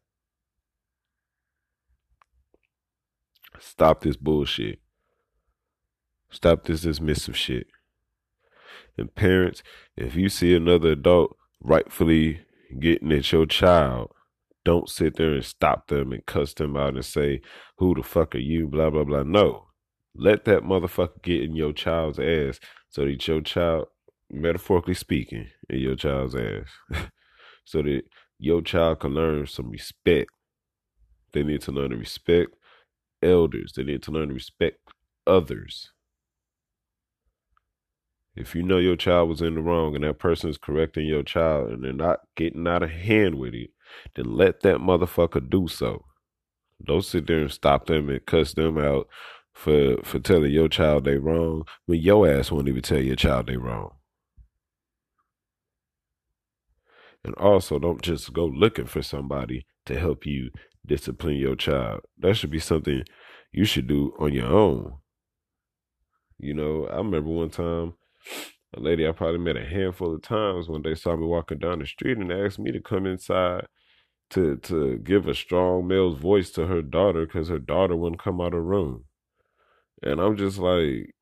Stop 3.59 4.01
this 4.01 4.17
bullshit. 4.17 4.79
Stop 6.31 6.63
this 6.63 6.85
dismissive 6.85 7.35
shit. 7.35 7.67
And 8.97 9.13
parents, 9.13 9.63
if 9.97 10.15
you 10.15 10.29
see 10.29 10.55
another 10.55 10.91
adult 10.91 11.35
rightfully 11.61 12.41
getting 12.79 13.11
at 13.11 13.31
your 13.31 13.45
child, 13.45 14.11
don't 14.63 14.89
sit 14.89 15.17
there 15.17 15.33
and 15.33 15.43
stop 15.43 15.87
them 15.87 16.11
and 16.11 16.25
cuss 16.25 16.53
them 16.53 16.77
out 16.77 16.95
and 16.95 17.05
say, 17.05 17.41
Who 17.77 17.95
the 17.95 18.03
fuck 18.03 18.35
are 18.35 18.39
you? 18.39 18.67
Blah, 18.67 18.91
blah, 18.91 19.03
blah. 19.03 19.23
No. 19.23 19.67
Let 20.15 20.45
that 20.45 20.63
motherfucker 20.63 21.21
get 21.21 21.41
in 21.41 21.55
your 21.55 21.73
child's 21.73 22.19
ass 22.19 22.59
so 22.89 23.05
that 23.05 23.27
your 23.27 23.41
child, 23.41 23.87
metaphorically 24.29 24.93
speaking, 24.93 25.47
in 25.69 25.79
your 25.79 25.95
child's 25.95 26.35
ass, 26.35 26.67
so 27.65 27.81
that 27.81 28.03
your 28.37 28.61
child 28.61 28.99
can 28.99 29.13
learn 29.13 29.47
some 29.47 29.69
respect. 29.69 30.29
They 31.31 31.43
need 31.43 31.61
to 31.61 31.71
learn 31.71 31.91
to 31.91 31.97
respect 31.97 32.55
elders, 33.23 33.73
they 33.75 33.83
need 33.83 34.03
to 34.03 34.11
learn 34.11 34.29
to 34.29 34.33
respect 34.33 34.79
others. 35.25 35.91
If 38.35 38.55
you 38.55 38.63
know 38.63 38.77
your 38.77 38.95
child 38.95 39.29
was 39.29 39.41
in 39.41 39.55
the 39.55 39.61
wrong 39.61 39.93
and 39.95 40.03
that 40.03 40.19
person 40.19 40.49
is 40.49 40.57
correcting 40.57 41.05
your 41.05 41.23
child 41.23 41.69
and 41.69 41.83
they're 41.83 41.91
not 41.91 42.21
getting 42.35 42.65
out 42.67 42.83
of 42.83 42.89
hand 42.89 43.35
with 43.35 43.53
it, 43.53 43.71
then 44.15 44.35
let 44.35 44.61
that 44.61 44.77
motherfucker 44.77 45.49
do 45.49 45.67
so. 45.67 46.05
Don't 46.83 47.03
sit 47.03 47.27
there 47.27 47.39
and 47.39 47.51
stop 47.51 47.87
them 47.87 48.09
and 48.09 48.25
cuss 48.25 48.53
them 48.53 48.77
out 48.77 49.07
for 49.53 49.97
for 50.03 50.19
telling 50.19 50.51
your 50.51 50.69
child 50.69 51.03
they 51.03 51.17
wrong 51.17 51.63
when 51.85 51.99
your 51.99 52.27
ass 52.27 52.51
won't 52.51 52.69
even 52.69 52.81
tell 52.81 53.01
your 53.01 53.17
child 53.17 53.47
they 53.47 53.57
wrong. 53.57 53.91
And 57.23 57.35
also 57.35 57.77
don't 57.77 58.01
just 58.01 58.33
go 58.33 58.45
looking 58.45 58.87
for 58.87 59.03
somebody 59.03 59.65
to 59.85 59.99
help 59.99 60.25
you 60.25 60.51
discipline 60.85 61.35
your 61.35 61.55
child. 61.55 62.01
That 62.17 62.35
should 62.35 62.49
be 62.49 62.59
something 62.59 63.03
you 63.51 63.65
should 63.65 63.87
do 63.87 64.13
on 64.19 64.33
your 64.33 64.47
own. 64.47 64.95
You 66.39 66.55
know, 66.55 66.87
I 66.87 66.97
remember 66.97 67.29
one 67.29 67.51
time 67.51 67.93
a 68.75 68.79
lady 68.79 69.07
I 69.07 69.11
probably 69.11 69.39
met 69.39 69.57
a 69.57 69.65
handful 69.65 70.15
of 70.15 70.21
times 70.21 70.69
when 70.69 70.81
they 70.81 70.95
saw 70.95 71.15
me 71.15 71.25
walking 71.25 71.59
down 71.59 71.79
the 71.79 71.85
street 71.85 72.17
and 72.17 72.31
asked 72.31 72.59
me 72.59 72.71
to 72.71 72.79
come 72.79 73.05
inside 73.05 73.67
to 74.31 74.57
to 74.57 74.97
give 74.99 75.27
a 75.27 75.35
strong 75.35 75.87
male's 75.87 76.17
voice 76.19 76.51
to 76.51 76.67
her 76.67 76.81
daughter 76.81 77.25
because 77.25 77.49
her 77.49 77.59
daughter 77.59 77.95
wouldn't 77.95 78.21
come 78.21 78.41
out 78.41 78.53
of 78.53 78.63
room. 78.63 79.05
And 80.03 80.19
I'm 80.19 80.37
just 80.37 80.57
like 80.57 81.13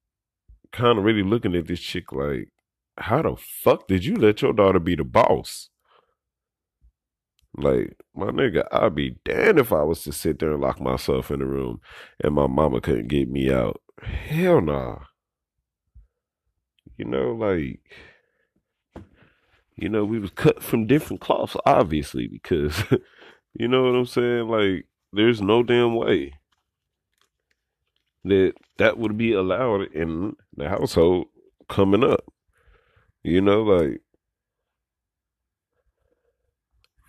kind 0.71 0.97
of 0.99 1.03
really 1.05 1.23
looking 1.23 1.55
at 1.55 1.67
this 1.67 1.79
chick 1.79 2.11
like, 2.11 2.49
how 2.97 3.21
the 3.23 3.35
fuck 3.35 3.87
did 3.87 4.05
you 4.05 4.15
let 4.15 4.41
your 4.41 4.53
daughter 4.53 4.79
be 4.79 4.95
the 4.95 5.03
boss? 5.03 5.69
Like, 7.57 7.97
my 8.15 8.27
nigga, 8.27 8.65
I'd 8.71 8.95
be 8.95 9.17
damned 9.25 9.59
if 9.59 9.73
I 9.73 9.83
was 9.83 10.03
to 10.03 10.13
sit 10.13 10.39
there 10.39 10.51
and 10.51 10.61
lock 10.61 10.79
myself 10.79 11.31
in 11.31 11.39
the 11.39 11.45
room 11.45 11.81
and 12.23 12.35
my 12.35 12.47
mama 12.47 12.79
couldn't 12.81 13.07
get 13.07 13.29
me 13.29 13.51
out. 13.51 13.81
Hell 14.01 14.61
nah. 14.61 14.99
You 16.99 17.05
know, 17.05 17.31
like 17.31 17.81
you 19.77 19.87
know, 19.87 20.03
we 20.03 20.19
was 20.19 20.31
cut 20.31 20.61
from 20.61 20.87
different 20.87 21.21
cloths, 21.21 21.55
obviously, 21.65 22.27
because 22.27 22.83
you 23.53 23.69
know 23.69 23.83
what 23.83 23.95
I'm 23.95 24.05
saying? 24.05 24.49
Like, 24.49 24.87
there's 25.13 25.41
no 25.41 25.63
damn 25.63 25.95
way 25.95 26.33
that 28.25 28.53
that 28.77 28.97
would 28.97 29.17
be 29.17 29.31
allowed 29.31 29.93
in 29.93 30.35
the 30.57 30.67
household 30.67 31.27
coming 31.69 32.03
up. 32.03 32.25
You 33.23 33.41
know, 33.41 33.63
like 33.63 34.01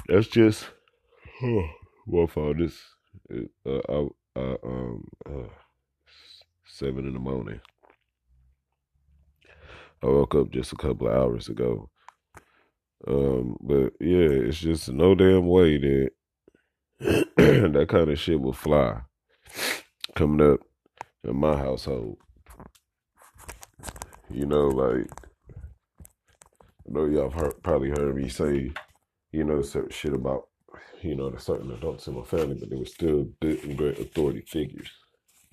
that's 0.07 0.29
just 0.29 0.67
huh, 1.41 1.63
what 2.07 2.31
for 2.31 2.55
this 2.55 2.79
uh, 3.33 3.71
uh, 3.89 4.07
uh, 4.37 4.57
um 4.65 5.09
uh, 5.29 5.49
seven 6.65 7.09
in 7.09 7.15
the 7.15 7.21
morning. 7.21 7.61
I 10.03 10.07
woke 10.07 10.35
up 10.35 10.51
just 10.51 10.73
a 10.73 10.77
couple 10.77 11.09
of 11.09 11.15
hours 11.15 11.49
ago. 11.49 11.91
Um, 13.07 13.57
but 13.61 13.93
yeah, 14.01 14.29
it's 14.29 14.59
just 14.59 14.91
no 14.91 15.15
damn 15.15 15.47
way 15.47 15.79
that 15.79 16.11
that 17.01 17.87
kind 17.89 18.11
of 18.11 18.19
shit 18.19 18.41
will 18.41 18.53
fly 18.53 19.01
coming 20.15 20.53
up 20.53 20.61
in 21.25 21.37
my 21.37 21.57
household. 21.57 22.19
You 24.31 24.47
know, 24.47 24.69
like 24.69 25.11
I 26.87 26.93
know 26.93 27.07
y'all 27.07 27.31
heard, 27.31 27.63
probably 27.63 27.91
heard 27.91 28.15
me 28.17 28.29
say, 28.29 28.73
you 29.33 29.45
know, 29.45 29.63
certain 29.63 29.91
shit 29.91 30.13
about, 30.13 30.49
you 31.03 31.15
know, 31.15 31.31
the 31.31 31.39
certain 31.39 31.71
adults 31.73 32.07
in 32.07 32.17
my 32.17 32.25
family, 32.25 32.57
but 32.59 32.71
they 32.71 32.77
were 32.77 32.85
still 32.85 33.27
good 33.41 33.65
and 33.65 33.77
great 33.77 33.99
authority 33.99 34.43
figures. 34.47 34.91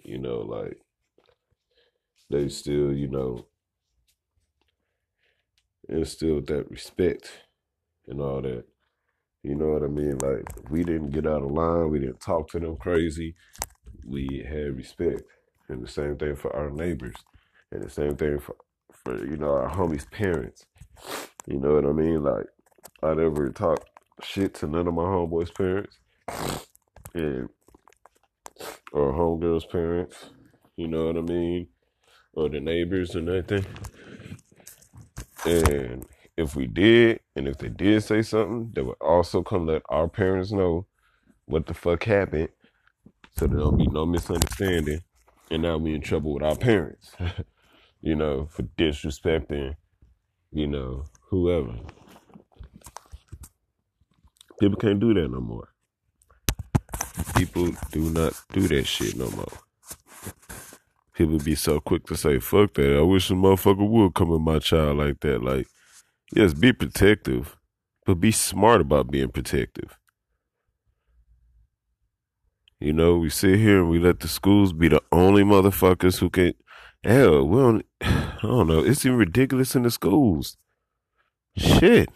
You 0.03 0.19
know, 0.19 0.39
like 0.39 0.79
they 2.29 2.49
still, 2.49 2.93
you 2.93 3.07
know, 3.07 3.45
instilled 5.89 6.47
that 6.47 6.69
respect 6.69 7.31
and 8.07 8.21
all 8.21 8.41
that. 8.41 8.65
You 9.43 9.55
know 9.55 9.67
what 9.67 9.83
I 9.83 9.87
mean? 9.87 10.17
Like 10.19 10.69
we 10.69 10.83
didn't 10.83 11.11
get 11.11 11.27
out 11.27 11.43
of 11.43 11.51
line. 11.51 11.89
We 11.89 11.99
didn't 11.99 12.19
talk 12.19 12.49
to 12.51 12.59
them 12.59 12.77
crazy. 12.77 13.35
We 14.05 14.45
had 14.47 14.75
respect, 14.75 15.23
and 15.69 15.83
the 15.83 15.87
same 15.87 16.17
thing 16.17 16.35
for 16.35 16.55
our 16.55 16.69
neighbors, 16.69 17.15
and 17.71 17.83
the 17.83 17.89
same 17.89 18.15
thing 18.15 18.39
for 18.39 18.55
for 18.91 19.25
you 19.25 19.37
know 19.37 19.51
our 19.51 19.69
homies' 19.69 20.09
parents. 20.11 20.65
You 21.47 21.59
know 21.59 21.73
what 21.75 21.85
I 21.85 21.93
mean? 21.93 22.23
Like 22.23 22.47
I 23.03 23.13
never 23.13 23.49
talked 23.51 23.89
shit 24.23 24.53
to 24.55 24.67
none 24.67 24.87
of 24.87 24.93
my 24.93 25.03
homeboys' 25.03 25.55
parents, 25.55 25.97
and 27.13 27.49
or 28.91 29.13
homegirls' 29.13 29.69
parents. 29.69 30.31
You 30.75 30.87
know 30.87 31.07
what 31.07 31.17
I 31.17 31.21
mean? 31.21 31.67
Or 32.33 32.49
the 32.49 32.59
neighbors 32.59 33.15
or 33.15 33.21
nothing. 33.21 33.65
And 35.47 36.05
if 36.37 36.55
we 36.55 36.67
did, 36.67 37.21
and 37.35 37.47
if 37.47 37.57
they 37.57 37.69
did 37.69 38.03
say 38.03 38.21
something, 38.21 38.71
they 38.73 38.81
would 38.83 38.97
also 39.01 39.43
come 39.43 39.67
let 39.67 39.83
our 39.89 40.07
parents 40.07 40.51
know 40.51 40.85
what 41.45 41.65
the 41.67 41.73
fuck 41.73 42.03
happened 42.03 42.49
so 43.37 43.47
there'll 43.47 43.71
be 43.71 43.87
no 43.87 44.05
misunderstanding 44.05 45.01
and 45.51 45.61
now 45.61 45.77
we 45.77 45.93
in 45.93 46.01
trouble 46.01 46.33
with 46.33 46.43
our 46.43 46.55
parents, 46.55 47.15
you 48.01 48.15
know, 48.15 48.47
for 48.47 48.63
disrespecting, 48.63 49.75
you 50.51 50.67
know, 50.67 51.05
whoever. 51.29 51.75
People 54.59 54.77
can't 54.77 54.99
do 54.99 55.13
that 55.13 55.29
no 55.29 55.39
more. 55.39 55.69
People 57.35 57.71
do 57.91 58.09
not 58.09 58.33
do 58.51 58.67
that 58.67 58.85
shit 58.85 59.15
no 59.15 59.29
more. 59.31 59.53
People 61.17 61.39
be 61.39 61.55
so 61.55 61.79
quick 61.79 62.05
to 62.05 62.15
say, 62.15 62.37
fuck 62.37 62.75
that. 62.75 62.95
I 62.95 63.01
wish 63.01 63.31
a 63.31 63.33
motherfucker 63.33 63.89
would 63.89 64.13
come 64.13 64.31
at 64.35 64.39
my 64.39 64.59
child 64.59 64.99
like 64.99 65.19
that. 65.21 65.43
Like, 65.43 65.65
yes, 66.31 66.53
be 66.53 66.71
protective, 66.71 67.57
but 68.05 68.19
be 68.19 68.31
smart 68.31 68.81
about 68.81 69.09
being 69.09 69.29
protective. 69.29 69.97
You 72.79 72.93
know, 72.93 73.17
we 73.17 73.31
sit 73.31 73.57
here 73.57 73.79
and 73.79 73.89
we 73.89 73.97
let 73.97 74.19
the 74.19 74.27
schools 74.27 74.73
be 74.73 74.89
the 74.89 75.01
only 75.11 75.41
motherfuckers 75.41 76.19
who 76.19 76.29
can. 76.29 76.53
Hell, 77.03 77.47
we 77.47 77.57
don't. 77.57 77.85
I 78.01 78.37
don't 78.43 78.67
know. 78.67 78.83
It's 78.85 79.03
even 79.03 79.17
ridiculous 79.17 79.75
in 79.75 79.81
the 79.81 79.89
schools. 79.89 80.55
Shit, 81.57 82.15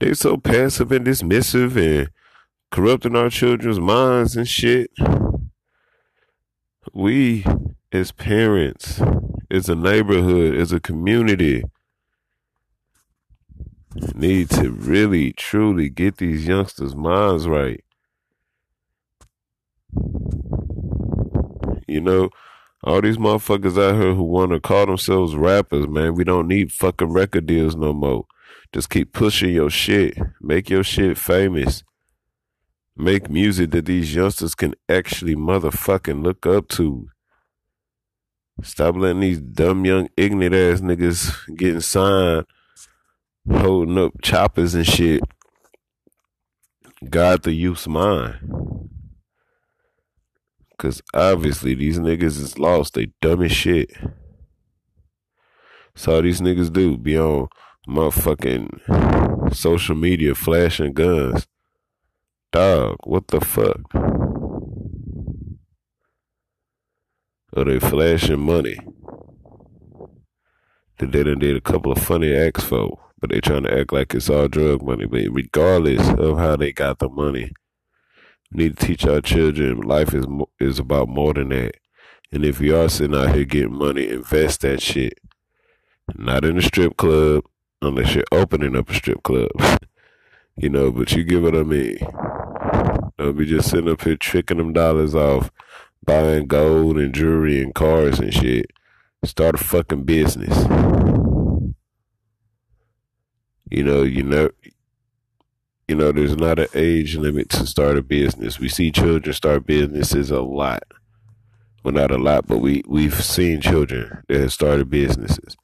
they 0.00 0.14
so 0.14 0.36
passive 0.36 0.90
and 0.90 1.06
dismissive 1.06 1.76
and 1.76 2.10
corrupting 2.72 3.14
our 3.14 3.30
children's 3.30 3.78
minds 3.78 4.36
and 4.36 4.48
shit. 4.48 4.90
We, 6.92 7.44
as 7.92 8.12
parents, 8.12 9.00
as 9.50 9.68
a 9.68 9.74
neighborhood, 9.74 10.54
as 10.56 10.72
a 10.72 10.80
community, 10.80 11.62
need 14.14 14.50
to 14.50 14.70
really, 14.70 15.32
truly 15.32 15.88
get 15.88 16.18
these 16.18 16.46
youngsters' 16.46 16.94
minds 16.94 17.46
right. 17.46 17.82
You 21.86 22.00
know, 22.00 22.30
all 22.82 23.00
these 23.00 23.16
motherfuckers 23.16 23.82
out 23.82 24.00
here 24.00 24.14
who 24.14 24.22
want 24.22 24.52
to 24.52 24.60
call 24.60 24.86
themselves 24.86 25.34
rappers, 25.34 25.86
man, 25.88 26.14
we 26.14 26.24
don't 26.24 26.48
need 26.48 26.72
fucking 26.72 27.12
record 27.12 27.46
deals 27.46 27.76
no 27.76 27.92
more. 27.92 28.26
Just 28.72 28.90
keep 28.90 29.12
pushing 29.12 29.52
your 29.52 29.70
shit. 29.70 30.18
Make 30.40 30.68
your 30.68 30.84
shit 30.84 31.16
famous. 31.16 31.82
Make 32.96 33.30
music 33.30 33.70
that 33.70 33.86
these 33.86 34.14
youngsters 34.14 34.54
can 34.54 34.74
actually 34.88 35.36
motherfucking 35.36 36.22
look 36.22 36.46
up 36.46 36.68
to. 36.68 37.08
Stop 38.62 38.96
letting 38.96 39.20
these 39.20 39.40
dumb 39.40 39.84
young 39.84 40.08
ignorant 40.16 40.54
ass 40.54 40.80
niggas 40.80 41.56
getting 41.56 41.80
signed, 41.80 42.46
holding 43.50 43.98
up 43.98 44.12
choppers 44.22 44.74
and 44.74 44.86
shit. 44.86 45.22
God 47.10 47.42
the 47.42 47.52
youth's 47.52 47.86
mind. 47.86 48.90
Cause 50.78 51.02
obviously 51.14 51.74
these 51.74 51.98
niggas 51.98 52.40
is 52.40 52.58
lost. 52.58 52.94
They 52.94 53.08
dumb 53.20 53.42
as 53.42 53.52
shit. 53.52 53.90
All 56.06 56.22
these 56.22 56.40
niggas 56.40 56.72
do. 56.72 56.96
Be 56.96 57.18
on 57.18 57.48
motherfucking 57.88 59.54
social 59.54 59.96
media 59.96 60.34
flashing 60.34 60.92
guns. 60.92 61.46
Dog, 62.52 62.96
what 63.04 63.28
the 63.28 63.40
fuck? 63.40 63.80
Or 67.56 67.64
they 67.64 67.80
flashing 67.80 68.40
money. 68.40 68.78
That 70.98 71.12
they 71.12 71.24
done 71.24 71.38
did 71.38 71.56
a 71.56 71.60
couple 71.60 71.90
of 71.90 71.98
funny 71.98 72.34
acts 72.34 72.64
for, 72.64 72.98
but 73.18 73.30
they 73.30 73.40
trying 73.40 73.62
to 73.64 73.80
act 73.80 73.92
like 73.92 74.14
it's 74.14 74.30
all 74.30 74.46
drug 74.48 74.82
money. 74.82 75.06
But 75.06 75.22
regardless 75.32 76.08
of 76.10 76.38
how 76.38 76.56
they 76.56 76.72
got 76.72 76.98
the 76.98 77.08
money, 77.08 77.52
we 78.52 78.64
need 78.64 78.76
to 78.76 78.86
teach 78.86 79.06
our 79.06 79.20
children 79.20 79.80
life 79.80 80.14
is 80.14 80.26
is 80.60 80.78
about 80.78 81.08
more 81.08 81.34
than 81.34 81.48
that. 81.48 81.76
And 82.30 82.44
if 82.44 82.60
you 82.60 82.76
are 82.76 82.88
sitting 82.88 83.16
out 83.16 83.34
here 83.34 83.44
getting 83.44 83.74
money, 83.74 84.08
invest 84.08 84.60
that 84.60 84.82
shit. 84.82 85.18
Not 86.14 86.44
in 86.44 86.58
a 86.58 86.62
strip 86.62 86.96
club, 86.96 87.44
unless 87.80 88.14
you're 88.14 88.24
opening 88.32 88.76
up 88.76 88.90
a 88.90 88.94
strip 88.94 89.22
club. 89.22 89.50
you 90.56 90.68
know, 90.68 90.90
but 90.90 91.12
you 91.12 91.24
get 91.24 91.42
what 91.42 91.56
I 91.56 91.62
mean. 91.62 91.98
Don't 93.18 93.36
be 93.36 93.46
just 93.46 93.70
sitting 93.70 93.90
up 93.90 94.02
here 94.02 94.16
tricking 94.16 94.58
them 94.58 94.72
dollars 94.72 95.14
off, 95.14 95.50
buying 96.06 96.46
gold 96.46 96.98
and 96.98 97.14
jewelry 97.14 97.62
and 97.62 97.74
cars 97.74 98.18
and 98.18 98.32
shit. 98.32 98.70
Start 99.24 99.56
a 99.56 99.58
fucking 99.58 100.04
business. 100.04 100.56
You 103.70 103.82
know, 103.82 104.02
you 104.02 104.22
know, 104.22 104.50
you 105.88 105.96
know, 105.96 106.12
there's 106.12 106.36
not 106.36 106.58
an 106.58 106.68
age 106.74 107.16
limit 107.16 107.48
to 107.50 107.66
start 107.66 107.96
a 107.96 108.02
business. 108.02 108.60
We 108.60 108.68
see 108.68 108.90
children 108.90 109.32
start 109.32 109.66
businesses 109.66 110.30
a 110.30 110.40
lot. 110.40 110.84
Well, 111.82 111.94
not 111.94 112.10
a 112.10 112.18
lot, 112.18 112.46
but 112.46 112.58
we 112.58 112.82
we've 112.86 113.22
seen 113.22 113.60
children 113.60 114.22
that 114.28 114.40
have 114.40 114.52
started 114.52 114.90
businesses. 114.90 115.56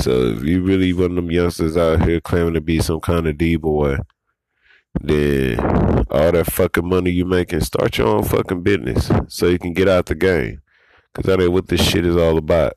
So 0.00 0.10
if 0.26 0.44
you 0.44 0.62
really 0.62 0.92
one 0.92 1.10
of 1.10 1.16
them 1.16 1.30
youngsters 1.30 1.76
out 1.76 2.04
here 2.04 2.20
claiming 2.20 2.54
to 2.54 2.60
be 2.60 2.80
some 2.80 3.00
kind 3.00 3.26
of 3.26 3.38
D 3.38 3.56
boy, 3.56 3.98
then 5.00 5.58
all 6.10 6.32
that 6.32 6.50
fucking 6.50 6.88
money 6.88 7.10
you 7.10 7.24
making, 7.24 7.60
start 7.60 7.98
your 7.98 8.08
own 8.08 8.24
fucking 8.24 8.62
business 8.62 9.10
so 9.28 9.46
you 9.46 9.58
can 9.58 9.72
get 9.72 9.88
out 9.88 10.06
the 10.06 10.14
game. 10.14 10.62
Cause 11.14 11.24
that 11.24 11.40
ain't 11.40 11.52
what 11.52 11.68
this 11.68 11.82
shit 11.82 12.06
is 12.06 12.16
all 12.16 12.38
about. 12.38 12.74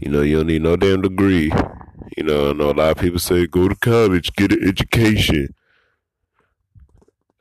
You 0.00 0.10
know, 0.10 0.22
you 0.22 0.36
don't 0.38 0.46
need 0.46 0.62
no 0.62 0.76
damn 0.76 1.02
degree. 1.02 1.52
You 2.16 2.22
know, 2.22 2.50
I 2.50 2.52
know 2.52 2.70
a 2.70 2.72
lot 2.72 2.90
of 2.90 2.98
people 2.98 3.18
say 3.18 3.46
go 3.46 3.68
to 3.68 3.74
college, 3.74 4.32
get 4.34 4.52
an 4.52 4.66
education. 4.66 5.54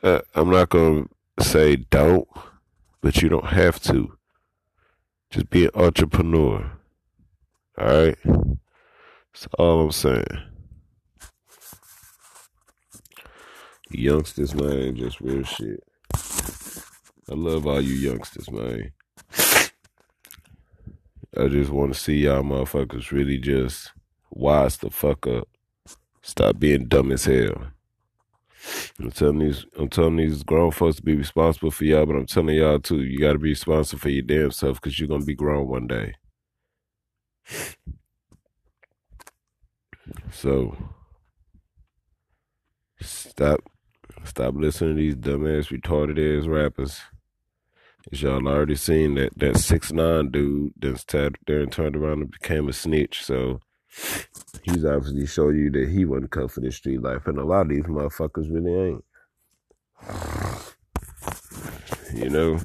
Uh, 0.02 0.22
I'm 0.34 0.50
not 0.50 0.70
gonna 0.70 1.06
say 1.40 1.76
don't, 1.78 2.28
but 3.02 3.22
you 3.22 3.30
don't 3.30 3.48
have 3.48 3.80
to. 3.84 4.18
Just 5.32 5.50
be 5.50 5.66
an 5.66 5.72
entrepreneur. 5.76 6.72
All 7.78 7.88
right. 7.88 8.18
That's 8.24 9.48
all 9.60 9.82
I'm 9.82 9.92
saying. 9.92 10.55
Youngsters, 14.00 14.56
man, 14.56 14.96
just 14.96 15.22
real 15.22 15.44
shit. 15.44 15.84
I 17.30 17.34
love 17.34 17.66
all 17.66 17.82
you 17.82 17.96
youngsters, 17.96 18.50
man. 18.52 18.92
I 21.38 21.48
just 21.48 21.72
want 21.72 21.94
to 21.94 22.00
see 22.00 22.18
y'all 22.18 22.44
motherfuckers 22.44 23.12
really 23.12 23.38
just 23.38 23.92
wise 24.30 24.78
the 24.78 24.90
fuck 24.90 25.28
up. 25.28 25.48
Stop 26.22 26.60
being 26.60 26.88
dumb 26.88 27.12
as 27.12 27.26
hell. 27.26 27.68
I'm 29.00 29.12
telling 29.12 29.40
these 29.40 29.66
I'm 29.78 29.90
telling 29.90 30.16
these 30.18 30.44
grown 30.44 30.72
folks 30.72 30.98
to 30.98 31.04
be 31.04 31.16
responsible 31.16 31.72
for 31.72 31.84
y'all, 31.86 32.06
but 32.06 32.16
I'm 32.16 32.26
telling 32.26 32.56
y'all 32.56 32.80
too, 32.80 33.02
you 33.02 33.20
gotta 33.20 33.40
be 33.40 33.50
responsible 33.50 34.00
for 34.00 34.10
your 34.10 34.24
damn 34.24 34.52
self 34.52 34.82
because 34.82 35.00
you're 35.00 35.08
gonna 35.08 35.26
be 35.26 35.36
grown 35.36 35.68
one 35.68 35.88
day. 35.88 36.14
So 40.32 40.78
stop 43.02 43.60
stop 44.26 44.56
listening 44.56 44.96
to 44.96 45.02
these 45.02 45.16
dumbass 45.16 45.68
retarded 45.68 46.40
ass 46.40 46.48
rappers. 46.48 47.00
As 48.12 48.22
y'all 48.22 48.48
already 48.48 48.76
seen 48.76 49.16
that 49.16 49.38
that 49.38 49.58
six 49.58 49.92
nine 49.92 50.30
dude 50.30 50.74
that's 50.80 51.04
tapped 51.04 51.40
there 51.48 51.62
and 51.62 51.72
turned 51.72 51.96
around 51.96 52.22
and 52.22 52.32
became 52.32 52.70
a 52.70 52.74
snitch. 52.74 53.24
So 53.24 53.62
he's 54.64 54.86
obviously 54.86 55.26
showing 55.26 55.58
you 55.58 55.72
that 55.72 55.90
he 55.90 56.06
wasn't 56.06 56.32
cut 56.32 56.52
for 56.52 56.60
the 56.60 56.72
street 56.72 57.02
life, 57.02 57.26
and 57.26 57.40
a 57.40 57.44
lot 57.44 57.62
of 57.62 57.70
these 57.70 57.84
motherfuckers 57.84 58.52
really 58.52 58.74
ain't. 58.74 59.04
You 62.14 62.30
know, 62.30 62.60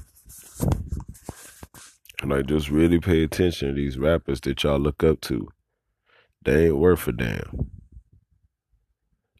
and 2.22 2.34
I 2.34 2.42
just 2.42 2.68
really 2.68 3.00
pay 3.00 3.22
attention 3.22 3.68
to 3.68 3.74
these 3.74 3.98
rappers 3.98 4.40
that 4.42 4.62
y'all 4.62 4.78
look 4.78 5.02
up 5.02 5.20
to. 5.22 5.48
They 6.44 6.66
ain't 6.66 6.76
worth 6.76 7.08
a 7.08 7.12
damn. 7.12 7.70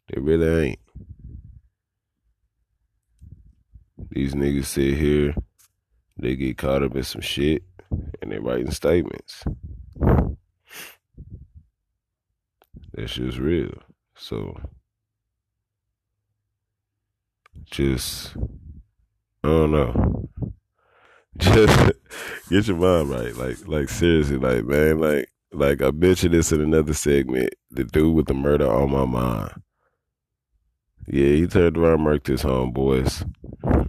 They 0.09 0.19
really 0.19 0.67
ain't. 0.69 0.79
These 4.11 4.33
niggas 4.33 4.65
sit 4.65 4.97
here, 4.97 5.33
they 6.17 6.35
get 6.35 6.57
caught 6.57 6.83
up 6.83 6.95
in 6.95 7.03
some 7.03 7.21
shit, 7.21 7.63
and 8.21 8.29
they 8.31 8.39
writing 8.39 8.71
statements. 8.71 9.45
That's 12.93 13.13
just 13.13 13.37
real. 13.37 13.71
So, 14.15 14.59
just, 17.65 18.35
I 19.43 19.47
don't 19.47 19.71
know. 19.71 20.29
Just 21.37 21.91
get 22.49 22.67
your 22.67 22.77
mind 22.77 23.09
right. 23.09 23.35
Like, 23.35 23.65
like 23.65 23.89
seriously, 23.89 24.37
like 24.37 24.65
man, 24.65 24.99
like, 24.99 25.31
like 25.53 25.81
I 25.81 25.89
mentioned 25.91 26.33
this 26.33 26.51
in 26.51 26.61
another 26.61 26.93
segment. 26.93 27.55
The 27.71 27.85
dude 27.85 28.13
with 28.13 28.25
the 28.27 28.33
murder 28.33 28.69
on 28.69 28.91
my 28.91 29.05
mind. 29.05 29.61
Yeah, 31.07 31.29
he 31.29 31.47
turned 31.47 31.77
around, 31.77 32.01
and 32.01 32.07
murked 32.07 32.27
his 32.27 32.43
homeboys. 32.43 33.25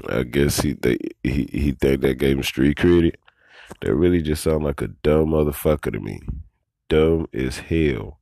I 0.09 0.23
guess 0.25 0.61
he 0.61 0.73
they, 0.73 0.99
he 1.23 1.49
he 1.53 1.73
think 1.73 2.01
that 2.01 2.19
gave 2.19 2.37
him 2.37 2.43
street 2.43 2.77
credit. 2.77 3.19
That 3.81 3.95
really 3.95 4.23
just 4.23 4.43
sound 4.43 4.65
like 4.65 4.83
a 4.83 4.89
dumb 4.89 5.29
motherfucker 5.29 5.93
to 5.93 6.01
me. 6.01 6.21
Dumb 6.89 7.27
as 7.33 7.59
hell. 7.59 8.19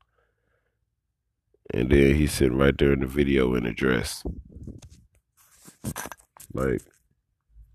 And 1.73 1.91
then 1.91 2.17
he's 2.17 2.33
sitting 2.33 2.59
right 2.59 2.77
there 2.77 2.93
in 2.93 3.01
the 3.01 3.07
video 3.07 3.55
in 3.55 3.67
a 3.67 3.73
dress. 3.73 4.25
Like, 6.53 6.83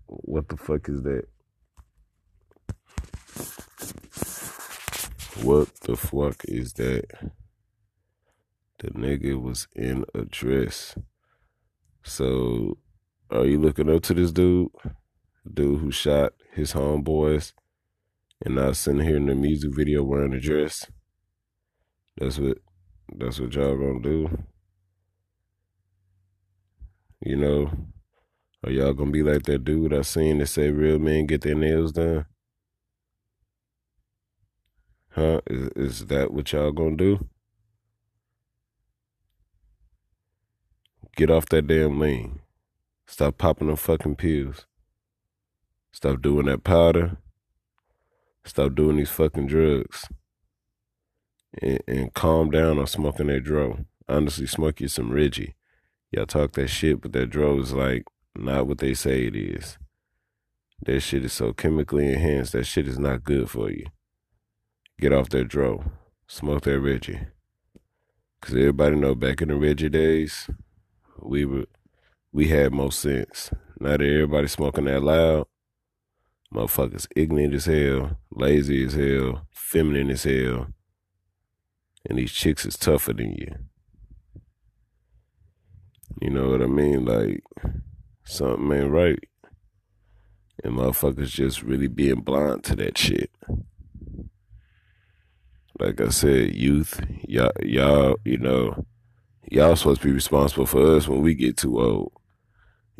what 0.06 0.48
the 0.48 0.56
fuck 0.56 0.88
is 0.88 1.02
that? 1.02 1.24
What 5.42 5.74
the 5.80 5.96
fuck 5.96 6.44
is 6.46 6.74
that? 6.74 7.06
The 8.78 8.90
nigga 8.90 9.40
was 9.40 9.66
in 9.74 10.04
a 10.14 10.22
dress. 10.22 10.94
So, 12.02 12.78
are 13.30 13.44
you 13.44 13.58
looking 13.58 13.90
up 13.90 14.02
to 14.04 14.14
this 14.14 14.32
dude? 14.32 14.70
Dude 15.52 15.80
who 15.80 15.90
shot 15.90 16.32
his 16.52 16.72
homeboys 16.72 17.52
and 18.44 18.56
now 18.56 18.72
sitting 18.72 19.02
here 19.02 19.16
in 19.16 19.26
the 19.26 19.34
music 19.34 19.74
video 19.74 20.02
wearing 20.02 20.32
a 20.32 20.40
dress? 20.40 20.86
That's 22.16 22.38
what 22.38 22.58
that's 23.14 23.40
what 23.40 23.54
y'all 23.54 23.76
gonna 23.76 24.00
do. 24.00 24.44
You 27.20 27.36
know, 27.36 27.70
are 28.64 28.70
y'all 28.70 28.92
gonna 28.92 29.10
be 29.10 29.22
like 29.22 29.44
that 29.44 29.64
dude 29.64 29.92
I 29.92 30.02
seen 30.02 30.38
that 30.38 30.46
say 30.46 30.70
real 30.70 30.98
men 30.98 31.26
get 31.26 31.42
their 31.42 31.54
nails 31.54 31.92
done? 31.92 32.26
Huh? 35.10 35.40
Is, 35.46 35.68
is 35.76 36.06
that 36.06 36.32
what 36.32 36.52
y'all 36.52 36.72
gonna 36.72 36.96
do? 36.96 37.28
Get 41.16 41.30
off 41.30 41.46
that 41.46 41.66
damn 41.66 41.98
lane. 41.98 42.40
Stop 43.06 43.38
popping 43.38 43.68
them 43.68 43.76
fucking 43.76 44.16
pills. 44.16 44.66
Stop 45.92 46.22
doing 46.22 46.46
that 46.46 46.64
powder. 46.64 47.18
Stop 48.44 48.74
doing 48.74 48.96
these 48.96 49.10
fucking 49.10 49.46
drugs. 49.46 50.06
And, 51.62 51.80
and 51.86 52.14
calm 52.14 52.50
down 52.50 52.78
on 52.78 52.86
smoking 52.86 53.28
that 53.28 53.44
dro. 53.44 53.86
Honestly, 54.08 54.46
smoke 54.46 54.80
you 54.80 54.88
some 54.88 55.10
Reggie. 55.10 55.54
Y'all 56.10 56.26
talk 56.26 56.52
that 56.52 56.68
shit, 56.68 57.00
but 57.00 57.12
that 57.12 57.30
dro 57.30 57.58
is 57.58 57.72
like 57.72 58.04
not 58.36 58.66
what 58.66 58.78
they 58.78 58.94
say 58.94 59.26
it 59.26 59.36
is. 59.36 59.78
That 60.84 61.00
shit 61.00 61.24
is 61.24 61.32
so 61.32 61.52
chemically 61.52 62.12
enhanced. 62.12 62.52
That 62.52 62.64
shit 62.64 62.86
is 62.86 62.98
not 62.98 63.24
good 63.24 63.50
for 63.50 63.70
you 63.70 63.86
get 65.00 65.12
off 65.12 65.28
that 65.30 65.48
dro, 65.48 65.84
smoke 66.26 66.62
that 66.62 66.80
Reggie. 66.80 67.20
Cause 68.40 68.54
everybody 68.54 68.96
know 68.96 69.14
back 69.14 69.42
in 69.42 69.48
the 69.48 69.56
Reggie 69.56 69.88
days, 69.88 70.48
we 71.20 71.44
were 71.44 71.66
we 72.32 72.48
had 72.48 72.72
more 72.72 72.92
sense. 72.92 73.50
Now 73.80 73.96
that 73.96 74.02
everybody 74.02 74.48
smoking 74.48 74.84
that 74.86 75.02
loud, 75.02 75.46
motherfuckers 76.54 77.06
ignorant 77.16 77.54
as 77.54 77.66
hell, 77.66 78.18
lazy 78.30 78.84
as 78.84 78.94
hell, 78.94 79.46
feminine 79.50 80.10
as 80.10 80.24
hell, 80.24 80.68
and 82.08 82.18
these 82.18 82.32
chicks 82.32 82.64
is 82.64 82.76
tougher 82.76 83.12
than 83.12 83.32
you. 83.34 83.54
You 86.20 86.30
know 86.30 86.50
what 86.50 86.62
I 86.62 86.66
mean? 86.66 87.04
Like 87.04 87.42
something 88.24 88.72
ain't 88.72 88.90
right. 88.90 89.18
And 90.64 90.74
motherfuckers 90.74 91.28
just 91.28 91.62
really 91.62 91.88
being 91.88 92.20
blind 92.20 92.64
to 92.64 92.76
that 92.76 92.96
shit. 92.96 93.30
like 95.78 96.00
I 96.00 96.08
said, 96.08 96.54
youth, 96.54 97.00
y'all, 97.28 97.52
y'all, 97.62 98.16
you 98.24 98.38
know, 98.38 98.86
y'all 99.48 99.76
supposed 99.76 100.02
to 100.02 100.08
be 100.08 100.14
responsible 100.14 100.66
for 100.66 100.96
us 100.96 101.08
when 101.08 101.22
we 101.22 101.34
get 101.34 101.56
too 101.56 101.80
old. 101.80 102.12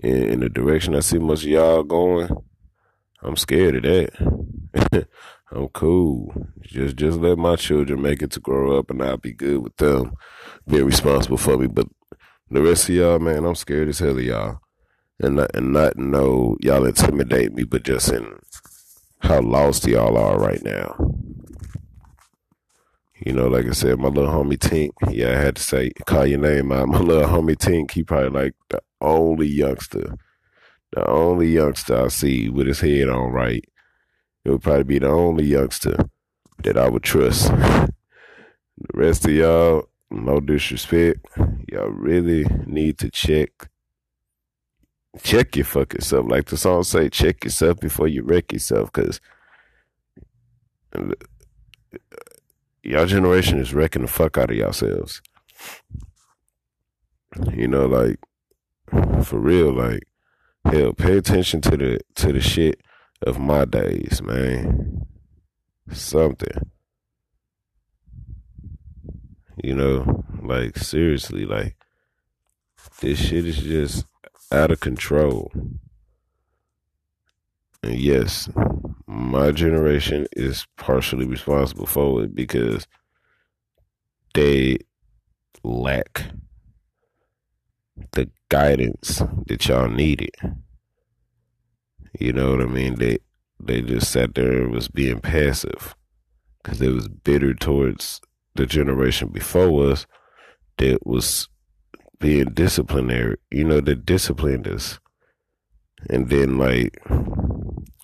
In, 0.03 0.41
the 0.41 0.49
direction 0.49 0.95
I 0.95 1.01
see 1.01 1.19
most 1.19 1.45
of 1.45 1.49
y'all 1.49 1.83
going, 1.83 2.29
I'm 3.23 3.37
scared 3.37 3.77
of 3.77 3.83
that. 3.85 5.09
I'm 5.51 5.69
cool. 5.69 6.35
Just 6.63 6.97
just 6.97 7.19
let 7.19 7.39
my 7.39 7.57
children 7.57 8.03
make 8.03 8.21
it 8.21 8.31
to 8.33 8.41
grow 8.41 8.79
up 8.79 8.91
and 8.91 9.03
I'll 9.03 9.17
be 9.17 9.33
good 9.33 9.63
with 9.63 9.77
them 9.77 10.13
being 10.69 10.85
responsible 10.85 11.39
for 11.39 11.57
me. 11.57 11.67
But 11.67 11.89
the 12.51 12.61
rest 12.61 12.89
of 12.89 12.95
y'all, 12.95 13.19
man, 13.19 13.45
I'm 13.45 13.55
scared 13.55 13.89
as 13.89 14.01
hell 14.01 14.19
of 14.19 14.23
y'all. 14.23 14.59
And 15.19 15.37
not, 15.37 15.51
and 15.55 15.73
not 15.73 15.97
know 15.97 16.59
y'all 16.61 16.85
intimidate 16.85 17.55
me, 17.55 17.65
but 17.65 17.85
just 17.85 18.13
in 18.13 18.39
how 19.21 19.41
lost 19.41 19.87
y'all 19.87 20.19
are 20.19 20.39
right 20.39 20.63
now. 20.63 20.95
You 23.27 23.33
know, 23.33 23.49
like 23.49 23.67
I 23.67 23.73
said, 23.73 23.99
my 23.99 24.07
little 24.07 24.31
homie 24.31 24.57
Tink, 24.57 24.93
yeah, 25.11 25.31
I 25.31 25.43
had 25.43 25.57
to 25.57 25.63
say, 25.63 25.91
call 26.07 26.29
your 26.29 26.39
name 26.39 26.71
out. 26.71 26.87
My 26.97 27.01
little 27.01 27.29
homie 27.29 27.57
Tink, 27.57 27.91
he 27.91 28.05
probably 28.05 28.29
like 28.29 28.55
the 28.69 28.81
only 29.01 29.49
youngster, 29.49 30.17
the 30.93 31.05
only 31.11 31.49
youngster 31.49 32.05
I 32.05 32.07
see 32.07 32.49
with 32.49 32.69
his 32.69 32.79
head 32.79 33.09
on 33.09 33.33
right. 33.33 33.65
It 34.45 34.51
would 34.51 34.63
probably 34.63 34.85
be 34.85 35.01
the 35.01 35.09
only 35.09 35.43
youngster 35.43 35.97
that 36.63 36.79
I 36.79 36.89
would 36.89 37.03
trust. 37.03 37.49
the 37.49 37.93
rest 38.95 39.25
of 39.25 39.33
y'all, 39.33 39.89
no 40.09 40.39
disrespect, 40.39 41.27
y'all 41.67 41.89
really 41.89 42.45
need 42.65 42.97
to 42.99 43.11
check 43.11 43.51
check 45.21 45.57
your 45.57 45.65
fucking 45.65 46.03
self. 46.03 46.31
Like 46.31 46.47
the 46.47 46.57
song 46.57 46.85
say, 46.85 47.09
check 47.09 47.43
yourself 47.43 47.81
before 47.81 48.07
you 48.07 48.23
wreck 48.23 48.53
yourself, 48.53 48.93
because 48.93 49.21
y'all 52.87 53.07
generation 53.07 53.59
is 53.59 53.75
wrecking 53.75 54.03
the 54.03 54.09
fuck 54.09 54.39
out 54.39 54.51
of 54.51 54.57
yourselves. 54.57 55.21
You 57.53 57.69
know, 57.69 57.87
like 57.87 58.19
for 59.25 59.39
real, 59.39 59.73
like 59.73 60.05
hell, 60.65 60.93
pay 60.93 61.19
attention 61.19 61.61
to 61.63 61.77
the 61.77 62.01
to 62.17 62.33
the 62.33 62.41
shit 62.41 62.81
of 63.23 63.39
my 63.39 63.65
days, 63.65 64.23
man. 64.23 65.07
Something. 65.91 66.71
You 69.63 69.75
know, 69.75 70.25
like 70.43 70.79
seriously, 70.79 71.45
like 71.45 71.77
this 73.01 73.19
shit 73.19 73.47
is 73.47 73.59
just 73.59 74.07
out 74.53 74.71
of 74.71 74.81
control. 74.81 75.51
And 77.83 77.99
yes, 77.99 78.49
my 79.07 79.53
generation 79.53 80.27
is 80.33 80.67
partially 80.77 81.27
responsible 81.27 81.87
for 81.87 82.25
it 82.25 82.35
because 82.35 82.87
they 84.35 84.79
lack 85.63 86.25
the 88.13 88.29
guidance 88.49 89.23
that 89.47 89.67
y'all 89.67 89.89
needed. 89.89 90.31
You 92.19 92.33
know 92.33 92.51
what 92.53 92.63
I 92.63 92.67
mean? 92.67 92.97
They 92.97 93.19
they 93.61 93.81
just 93.81 94.11
sat 94.11 94.35
there 94.35 94.63
and 94.63 94.73
was 94.73 94.89
being 94.89 95.21
passive 95.21 95.95
because 96.63 96.79
they 96.79 96.89
was 96.89 97.09
bitter 97.09 97.55
towards 97.55 98.21
the 98.55 98.67
generation 98.67 99.29
before 99.29 99.91
us 99.91 100.07
that 100.79 101.07
was 101.07 101.49
being 102.19 102.53
disciplinary. 102.53 103.37
You 103.51 103.65
know, 103.65 103.81
that 103.81 104.05
disciplined 104.07 104.67
us. 104.67 104.99
And 106.11 106.29
then 106.29 106.59
like 106.59 106.99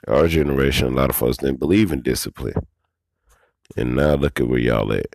our 0.09 0.29
generation, 0.29 0.89
a 0.89 0.91
lot 0.91 1.11
of 1.11 1.17
folks 1.17 1.39
didn't 1.39 1.61
believe 1.61 1.93
in 1.93 2.03
discipline. 2.03 2.67
And 3.77 3.97
now 3.97 4.15
look 4.15 4.41
at 4.41 4.49
where 4.49 4.59
y'all 4.59 4.93
at. 4.93 5.15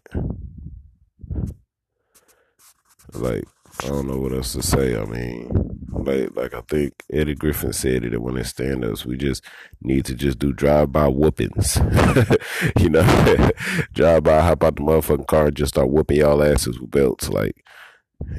Like, 3.14 3.46
I 3.84 3.88
don't 3.88 4.08
know 4.08 4.18
what 4.18 4.34
else 4.34 4.54
to 4.54 4.64
say. 4.64 5.00
I 5.00 5.06
mean, 5.06 5.50
like, 5.90 6.36
like 6.36 6.54
I 6.54 6.62
think 6.62 6.94
Eddie 7.12 7.36
Griffin 7.36 7.74
said 7.74 8.04
it 8.04 8.22
when 8.22 8.36
they 8.36 8.44
stand 8.44 8.84
ups. 8.84 9.06
We 9.06 9.18
just 9.18 9.44
need 9.82 10.06
to 10.06 10.16
just 10.16 10.40
do 10.40 10.52
drive 10.54 10.92
by 10.92 11.08
whoopings. 11.08 11.76
you 12.80 12.90
know, 12.90 13.04
drive 13.94 14.24
by, 14.24 14.42
hop 14.42 14.64
out 14.64 14.76
the 14.78 14.82
motherfucking 14.82 15.28
car 15.28 15.48
and 15.48 15.56
just 15.56 15.76
start 15.76 15.90
whooping 15.90 16.18
y'all 16.18 16.44
asses 16.44 16.80
with 16.80 16.92
belts. 16.92 17.30
Like, 17.30 17.64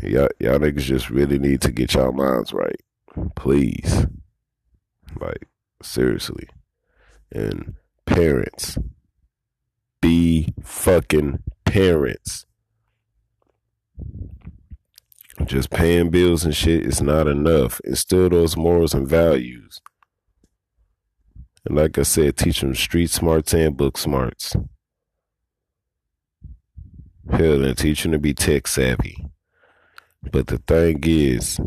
y'all, 0.02 0.28
y'all 0.40 0.58
niggas 0.58 0.80
just 0.80 1.10
really 1.10 1.38
need 1.38 1.60
to 1.62 1.72
get 1.72 1.94
y'all 1.94 2.12
minds 2.12 2.52
right. 2.52 2.80
Please. 3.36 4.06
Like, 5.20 5.46
seriously. 5.82 6.48
And 7.32 7.74
parents, 8.06 8.78
be 10.00 10.54
fucking 10.62 11.42
parents. 11.64 12.46
Just 15.44 15.70
paying 15.70 16.10
bills 16.10 16.44
and 16.44 16.54
shit 16.54 16.84
is 16.84 17.00
not 17.00 17.28
enough. 17.28 17.80
Instill 17.84 18.28
those 18.30 18.56
morals 18.56 18.94
and 18.94 19.06
values. 19.06 19.80
And 21.64 21.76
like 21.76 21.98
I 21.98 22.02
said, 22.02 22.36
teach 22.36 22.60
them 22.60 22.74
street 22.74 23.10
smarts 23.10 23.54
and 23.54 23.76
book 23.76 23.98
smarts. 23.98 24.56
Hell, 27.30 27.64
and 27.64 27.76
teach 27.76 28.02
them 28.02 28.12
to 28.12 28.18
be 28.18 28.32
tech 28.32 28.66
savvy. 28.66 29.26
But 30.32 30.46
the 30.46 30.58
thing 30.58 31.00
is, 31.02 31.60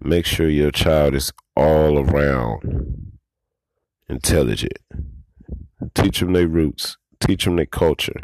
make 0.00 0.24
sure 0.24 0.48
your 0.48 0.70
child 0.70 1.14
is 1.14 1.32
all 1.54 1.98
around 1.98 3.11
intelligent. 4.08 4.78
Teach 5.94 6.20
them 6.20 6.32
their 6.32 6.48
roots. 6.48 6.96
Teach 7.20 7.44
them 7.44 7.56
their 7.56 7.66
culture. 7.66 8.20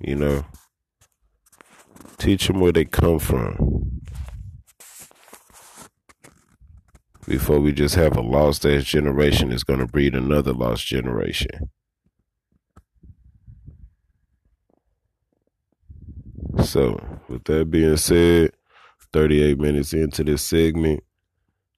You 0.00 0.16
know, 0.16 0.44
teach 2.18 2.46
them 2.46 2.60
where 2.60 2.72
they 2.72 2.84
come 2.84 3.18
from. 3.18 4.00
Before 7.26 7.60
we 7.60 7.72
just 7.72 7.94
have 7.94 8.16
a 8.16 8.20
lost 8.20 8.66
ass 8.66 8.84
generation 8.84 9.50
that's 9.50 9.62
going 9.62 9.78
to 9.78 9.86
breed 9.86 10.14
another 10.14 10.52
lost 10.52 10.86
generation. 10.86 11.70
So, 16.64 17.00
with 17.28 17.44
that 17.44 17.70
being 17.70 17.96
said, 17.96 18.52
38 19.12 19.58
minutes 19.58 19.92
into 19.92 20.24
this 20.24 20.42
segment, 20.42 21.02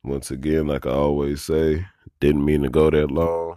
once 0.05 0.31
again, 0.31 0.67
like 0.67 0.87
I 0.87 0.91
always 0.91 1.43
say, 1.43 1.87
didn't 2.21 2.45
mean 2.45 2.63
to 2.63 2.69
go 2.69 2.91
that 2.91 3.11
long. 3.11 3.57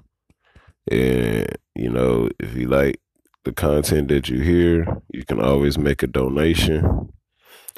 And, 0.89 1.47
you 1.75 1.89
know, 1.89 2.29
if 2.39 2.55
you 2.55 2.67
like 2.67 3.01
the 3.43 3.51
content 3.51 4.07
that 4.07 4.29
you 4.29 4.39
hear, 4.39 5.01
you 5.11 5.25
can 5.25 5.41
always 5.41 5.77
make 5.77 6.03
a 6.03 6.07
donation 6.07 7.09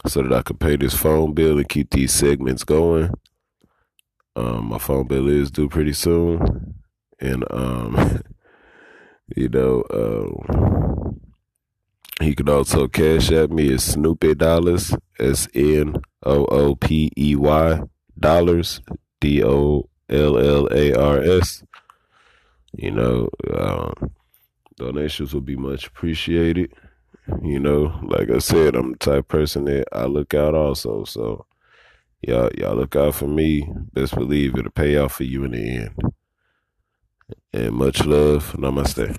so 0.05 0.21
that 0.21 0.31
I 0.31 0.43
can 0.43 0.57
pay 0.57 0.75
this 0.75 0.93
phone 0.93 1.33
bill 1.33 1.57
and 1.57 1.67
keep 1.67 1.89
these 1.89 2.13
segments 2.13 2.63
going. 2.63 3.11
Um, 4.35 4.65
my 4.67 4.77
phone 4.77 5.07
bill 5.07 5.27
is 5.27 5.49
due 5.49 5.67
pretty 5.67 5.93
soon. 5.93 6.75
And, 7.19 7.43
um, 7.51 8.21
you 9.35 9.49
know, 9.49 9.81
uh, 9.81 10.63
he 12.21 12.35
could 12.35 12.49
also 12.49 12.87
Cash 12.87 13.31
App 13.31 13.49
me 13.49 13.73
at 13.73 13.79
Snoopey 13.79 14.37
Dollars, 14.37 14.93
S 15.19 15.47
N 15.55 15.95
O 16.23 16.45
O 16.45 16.75
P 16.75 17.11
E 17.17 17.35
Y 17.35 17.81
dollars, 18.19 18.81
D 19.19 19.43
O 19.43 19.89
L 20.09 20.37
L 20.37 20.67
A 20.71 20.93
R 20.93 21.19
S. 21.21 21.63
You 22.73 22.91
know, 22.91 23.29
um, 23.53 24.11
donations 24.77 25.33
would 25.33 25.45
be 25.45 25.55
much 25.55 25.87
appreciated. 25.87 26.71
You 27.43 27.59
know, 27.59 27.99
like 28.03 28.29
I 28.29 28.39
said, 28.39 28.75
I'm 28.75 28.93
the 28.93 28.97
type 28.97 29.27
person 29.27 29.65
that 29.65 29.85
I 29.91 30.05
look 30.05 30.33
out 30.33 30.55
also. 30.55 31.03
So 31.03 31.45
y'all 32.21 32.49
y'all 32.57 32.75
look 32.75 32.95
out 32.95 33.15
for 33.15 33.27
me. 33.27 33.71
Best 33.93 34.15
believe 34.15 34.55
it'll 34.55 34.71
pay 34.71 34.97
off 34.97 35.13
for 35.13 35.23
you 35.23 35.43
in 35.43 35.51
the 35.51 35.69
end. 35.69 35.95
And 37.53 37.73
much 37.73 38.05
love. 38.05 38.53
Namaste. 38.53 39.15